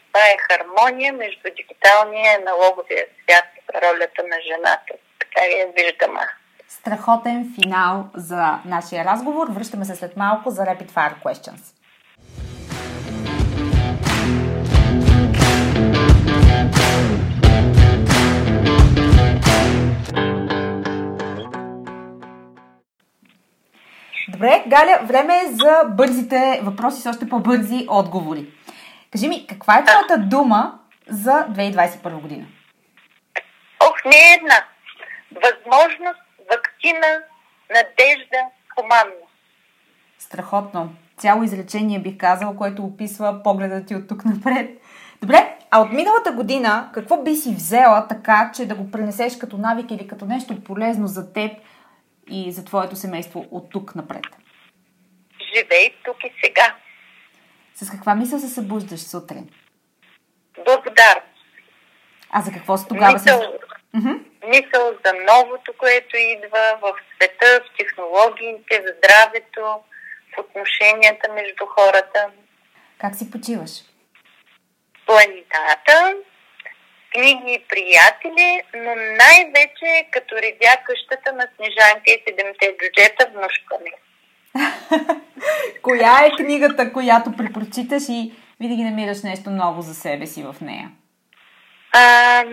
Това 0.08 0.24
е 0.28 0.44
хармония 0.48 1.14
между 1.14 1.48
дигиталния 1.56 2.32
и 2.32 2.42
аналоговия 2.42 3.06
свят, 3.22 3.50
ролята 3.84 4.22
на 4.32 4.38
жената. 4.50 4.94
Така 5.20 5.42
я 5.46 5.68
виждам 5.78 6.18
аз. 6.18 6.30
Страхотен 6.68 7.56
финал 7.62 8.10
за 8.16 8.60
нашия 8.66 9.06
разговор. 9.06 9.48
Връщаме 9.52 9.86
се 9.86 9.96
след 9.96 10.18
малко 10.18 10.50
за 10.50 10.62
Rapid 10.62 10.92
Fire 10.92 11.24
Questions. 11.24 11.76
Добре, 24.46 24.64
Галя, 24.68 25.00
време 25.04 25.38
е 25.38 25.52
за 25.52 25.84
бързите 25.90 26.60
въпроси 26.64 27.02
с 27.02 27.06
още 27.06 27.30
по-бързи 27.30 27.88
отговори. 27.90 28.46
Кажи 29.12 29.28
ми, 29.28 29.48
каква 29.48 29.78
е 29.78 29.84
твоята 29.84 30.18
дума 30.18 30.80
за 31.10 31.32
2021 31.32 32.22
година? 32.22 32.46
Ох, 33.84 34.06
не 34.06 34.16
е 34.16 34.36
една. 34.38 34.66
Възможност, 35.32 36.22
вакцина, 36.52 37.20
надежда, 37.70 38.38
хуманност. 38.76 39.34
Страхотно. 40.20 40.90
Цяло 41.18 41.44
изречение 41.44 42.00
бих 42.00 42.18
казала, 42.18 42.56
което 42.56 42.84
описва 42.84 43.44
погледа 43.44 43.86
ти 43.86 43.96
от 43.96 44.08
тук 44.08 44.26
напред. 44.26 44.70
Добре, 45.22 45.58
а 45.72 45.82
от 45.82 45.92
миналата 45.92 46.32
година 46.32 46.90
какво 46.94 47.24
би 47.24 47.36
си 47.36 47.56
взела 47.56 48.08
така, 48.08 48.52
че 48.56 48.68
да 48.68 48.76
го 48.76 48.92
пренесеш 48.92 49.38
като 49.38 49.58
навик 49.58 49.92
или 49.92 50.08
като 50.08 50.26
нещо 50.26 50.64
полезно 50.64 51.08
за 51.08 51.34
теб 51.34 51.52
и 52.30 52.52
за 52.52 52.66
твоето 52.66 52.96
семейство 52.96 53.48
от 53.52 53.70
тук 53.72 53.96
напред? 53.96 54.26
Живей 55.56 55.96
тук 56.06 56.24
и 56.24 56.34
сега. 56.44 56.76
С 57.76 57.90
каква 57.92 58.16
мисъл 58.16 58.40
се 58.40 58.48
събуждаш 58.48 59.00
сутрин? 59.00 59.50
Благодарност. 60.66 61.36
А 62.30 62.42
за 62.42 62.52
какво 62.52 62.78
си 62.78 62.86
тогава? 62.90 63.14
Мисъл, 63.14 63.42
mm-hmm. 63.96 64.20
мисъл 64.48 64.94
за 65.06 65.14
новото, 65.14 65.74
което 65.78 66.18
идва 66.18 66.78
в 66.82 66.94
света, 67.16 67.62
в 67.66 67.78
технологиите, 67.78 68.80
в 68.80 68.94
здравето, 68.98 69.84
в 70.36 70.40
отношенията 70.40 71.34
между 71.34 71.66
хората. 71.66 72.30
Как 72.98 73.16
си 73.16 73.32
почиваш? 73.32 73.72
Планетата, 75.06 76.16
книги 77.16 77.54
и 77.54 77.66
приятели, 77.70 78.62
но 78.76 78.96
най-вече 78.96 80.08
като 80.12 80.36
редя 80.36 80.78
къщата 80.86 81.34
на 81.34 81.48
Снежанка 81.56 82.04
и 82.08 82.24
седемте 82.28 82.76
бюджета 82.82 83.32
внушка 83.34 83.78
ми. 83.84 83.92
Коя 85.82 86.26
е 86.26 86.44
книгата, 86.44 86.94
която 86.94 87.32
препрочиташ 87.38 88.04
и 88.10 88.34
винаги 88.60 88.84
намираш 88.84 89.22
нещо 89.24 89.50
ново 89.50 89.82
за 89.82 89.96
себе 89.96 90.26
си 90.26 90.44
в 90.44 90.56
нея? 90.62 90.92
А, 91.92 92.44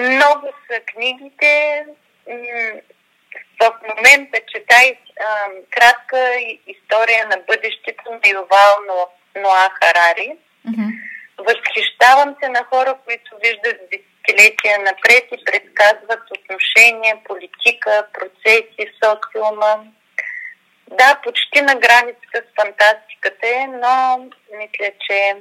много 0.00 0.46
са 0.70 0.80
книгите. 0.94 1.84
В 3.60 3.72
момента 3.82 4.38
чета 4.52 4.74
кратка 5.70 6.36
история 6.66 7.26
на 7.28 7.36
бъдещето 7.46 8.10
на 8.10 8.30
Ювал 8.32 8.76
Ноа 9.36 9.70
Харари. 9.80 10.32
Mm-hmm. 10.68 11.13
Възхищавам 11.46 12.36
се 12.42 12.48
на 12.48 12.64
хора, 12.64 12.98
които 13.04 13.30
виждат 13.44 13.76
десетилетия 13.90 14.78
напред 14.78 15.24
и 15.32 15.44
предсказват 15.44 16.22
отношения, 16.38 17.16
политика, 17.24 18.06
процеси, 18.12 18.92
социума. 19.02 19.84
Да, 20.98 21.20
почти 21.24 21.62
на 21.62 21.74
границата 21.74 22.38
с 22.42 22.62
фантастиката 22.62 23.46
е, 23.48 23.66
но 23.66 24.18
мисля, 24.58 24.90
че 25.06 25.36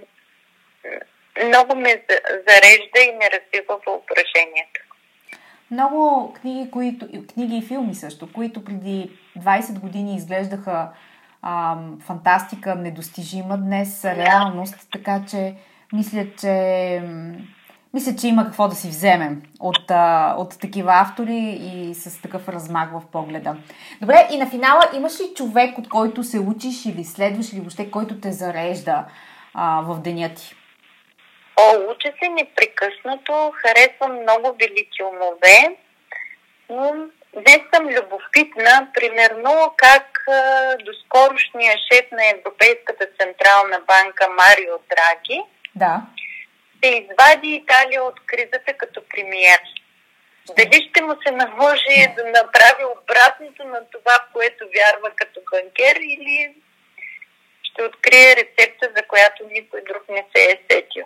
много 1.45 1.75
ме 1.75 2.03
зарежда 2.47 2.99
и 3.07 3.11
ме 3.11 3.29
развива 3.31 3.79
въображението. 3.85 4.81
Много 5.71 6.33
книги, 6.33 6.71
които, 6.71 7.07
книги 7.33 7.57
и 7.57 7.67
филми 7.67 7.95
също, 7.95 8.33
които 8.33 8.65
преди 8.65 9.11
20 9.37 9.79
години 9.79 10.15
изглеждаха 10.15 10.89
ам, 11.41 11.99
фантастика 12.07 12.75
недостижима, 12.75 13.57
днес 13.57 14.01
са 14.01 14.15
реалност, 14.15 14.87
така 14.91 15.21
че 15.29 15.55
мисля, 15.93 16.25
че 16.39 17.01
мисля, 17.93 18.15
че 18.21 18.27
има 18.27 18.45
какво 18.45 18.67
да 18.67 18.75
си 18.75 18.87
вземем 18.87 19.41
от, 19.59 19.91
от 20.37 20.59
такива 20.59 20.91
автори 20.93 21.59
и 21.61 21.93
с 21.95 22.21
такъв 22.21 22.49
размах 22.49 22.89
в 22.91 23.01
погледа. 23.11 23.55
Добре, 24.01 24.27
и 24.31 24.37
на 24.37 24.49
финала 24.49 24.81
имаш 24.93 25.19
ли 25.19 25.33
човек, 25.35 25.77
от 25.77 25.89
който 25.89 26.23
се 26.23 26.39
учиш 26.39 26.85
или 26.85 27.03
следваш 27.03 27.53
или 27.53 27.59
въобще, 27.59 27.91
който 27.91 28.19
те 28.21 28.31
зарежда 28.31 29.05
а, 29.53 29.81
в 29.81 30.01
деня 30.01 30.29
ти? 30.35 30.55
О, 31.59 31.91
уча 31.91 32.11
се 32.23 32.29
непрекъснато, 32.29 33.51
харесвам 33.61 34.21
много 34.21 34.57
велики 34.59 35.03
умове, 35.03 35.77
но 36.69 36.91
днес 37.33 37.61
съм 37.73 37.87
любопитна, 37.87 38.87
примерно 38.93 39.73
как 39.77 40.25
доскорошния 40.85 41.75
шеф 41.91 42.05
на 42.11 42.25
Европейската 42.29 43.05
централна 43.19 43.79
банка 43.87 44.27
Марио 44.29 44.75
Драги 44.89 45.43
да. 45.75 46.01
ще 46.77 46.89
извади 46.89 47.49
Италия 47.55 48.03
от 48.03 48.25
кризата 48.25 48.73
като 48.77 49.01
премиер. 49.09 49.59
Дали 50.57 50.89
ще 50.89 51.01
му 51.01 51.15
се 51.27 51.31
наложи 51.31 52.13
да 52.15 52.23
направи 52.23 52.83
обратното 53.01 53.63
на 53.63 53.81
това, 53.91 54.11
в 54.11 54.33
което 54.33 54.65
вярва 54.75 55.11
като 55.15 55.39
банкер 55.51 55.95
или 55.95 56.55
ще 57.63 57.83
открие 57.83 58.35
рецепта, 58.35 58.91
за 58.97 59.03
която 59.03 59.47
никой 59.51 59.81
друг 59.81 60.03
не 60.09 60.25
се 60.35 60.43
е 60.43 60.59
сетил? 60.71 61.05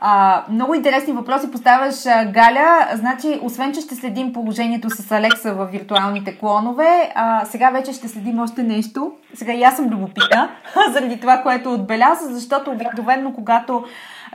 А, 0.00 0.44
много 0.50 0.74
интересни 0.74 1.12
въпроси 1.12 1.50
поставяш, 1.50 1.94
Галя. 2.32 2.88
Значи, 2.94 3.40
освен, 3.42 3.72
че 3.72 3.80
ще 3.80 3.94
следим 3.94 4.32
положението 4.32 4.90
с 4.90 5.12
Алекса 5.12 5.54
в 5.54 5.66
виртуалните 5.66 6.38
клонове, 6.38 7.12
а, 7.14 7.44
сега 7.44 7.70
вече 7.70 7.92
ще 7.92 8.08
следим 8.08 8.38
още 8.38 8.62
нещо. 8.62 9.12
Сега 9.34 9.52
и 9.52 9.62
аз 9.62 9.76
съм 9.76 9.88
любопитна 9.88 10.48
заради 10.92 11.20
това, 11.20 11.42
което 11.42 11.72
отбеляза, 11.72 12.34
защото 12.34 12.70
обикновено, 12.70 13.32
когато 13.32 13.84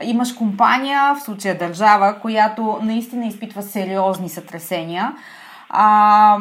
имаш 0.02 0.32
компания, 0.32 1.14
в 1.14 1.22
случая 1.22 1.58
държава, 1.58 2.18
която 2.22 2.78
наистина 2.82 3.26
изпитва 3.26 3.62
сериозни 3.62 4.28
сътресения, 4.28 5.12
а, 5.68 6.38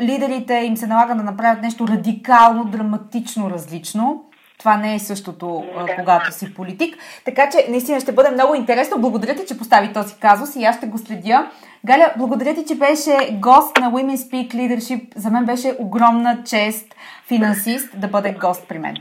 лидерите 0.00 0.54
им 0.54 0.76
се 0.76 0.86
налага 0.86 1.14
да 1.14 1.22
направят 1.22 1.62
нещо 1.62 1.88
радикално, 1.88 2.64
драматично 2.64 3.50
различно. 3.50 4.24
Това 4.58 4.76
не 4.76 4.94
е 4.94 4.98
същото, 4.98 5.64
да. 5.86 5.96
когато 5.96 6.32
си 6.32 6.54
политик. 6.54 6.96
Така 7.24 7.50
че 7.50 7.66
наистина 7.68 8.00
ще 8.00 8.12
бъде 8.12 8.30
много 8.30 8.54
интересно. 8.54 9.00
Благодаря 9.00 9.34
ти, 9.34 9.46
че 9.46 9.58
постави 9.58 9.92
този 9.92 10.18
казус 10.20 10.56
и 10.56 10.64
аз 10.64 10.76
ще 10.76 10.86
го 10.86 10.98
следя. 10.98 11.50
Галя, 11.86 12.12
благодаря 12.16 12.54
ти, 12.54 12.64
че 12.68 12.74
беше 12.74 13.28
гост 13.32 13.76
на 13.76 13.90
Women 13.92 14.16
Speak 14.16 14.54
Leadership. 14.54 15.16
За 15.16 15.30
мен 15.30 15.44
беше 15.44 15.76
огромна 15.78 16.42
чест 16.46 16.94
финансист 17.28 18.00
да 18.00 18.08
бъде 18.08 18.32
гост 18.32 18.68
при 18.68 18.78
мен. 18.78 18.96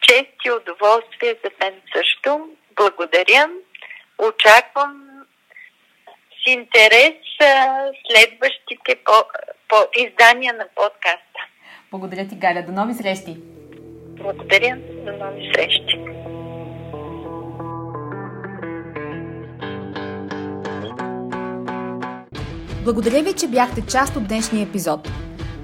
Чест 0.00 0.32
и 0.44 0.50
удоволствие 0.50 1.34
за 1.44 1.50
мен 1.60 1.74
също. 1.96 2.48
Благодаря. 2.76 3.48
Очаквам 4.18 5.02
с 6.30 6.50
интерес 6.50 7.14
следващите 8.10 8.96
по, 9.04 9.12
по 9.68 9.76
издания 9.96 10.52
на 10.52 10.66
подкаста. 10.74 11.40
Благодаря 11.90 12.28
ти, 12.28 12.34
Галя. 12.34 12.62
До 12.62 12.72
нови 12.72 12.94
срещи! 12.94 13.36
Благодаря. 14.22 14.76
До 15.04 15.12
нови 15.24 15.52
срещи. 15.54 15.98
Благодаря 22.84 23.22
ви, 23.22 23.32
че 23.32 23.48
бяхте 23.48 23.80
част 23.86 24.16
от 24.16 24.28
днешния 24.28 24.62
епизод. 24.62 25.08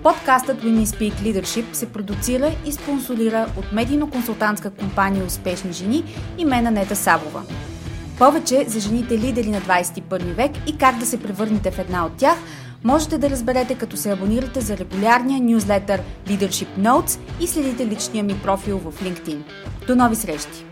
Подкастът 0.02 0.62
Women 0.62 0.84
Speak 0.84 1.12
Leadership 1.12 1.72
се 1.72 1.92
продуцира 1.92 2.50
и 2.66 2.72
спонсорира 2.72 3.46
от 3.58 3.64
медийно-консултантска 3.64 4.78
компания 4.78 5.24
Успешни 5.24 5.72
жени 5.72 6.04
и 6.38 6.44
мен 6.44 6.74
Нета 6.74 6.96
Сабова. 6.96 7.42
Повече 8.18 8.64
за 8.64 8.80
жените 8.80 9.18
лидери 9.18 9.50
на 9.50 9.60
21 9.60 10.22
век 10.22 10.50
и 10.68 10.78
как 10.78 10.98
да 10.98 11.06
се 11.06 11.22
превърнете 11.22 11.70
в 11.70 11.78
една 11.78 12.06
от 12.06 12.16
тях– 12.16 12.38
можете 12.84 13.18
да 13.18 13.30
разберете 13.30 13.74
като 13.74 13.96
се 13.96 14.10
абонирате 14.10 14.60
за 14.60 14.76
регулярния 14.76 15.40
нюзлетър 15.40 16.00
Leadership 16.28 16.68
Notes 16.78 17.18
и 17.40 17.46
следите 17.46 17.86
личния 17.86 18.24
ми 18.24 18.40
профил 18.42 18.78
в 18.78 19.04
LinkedIn. 19.04 19.42
До 19.86 19.96
нови 19.96 20.16
срещи! 20.16 20.71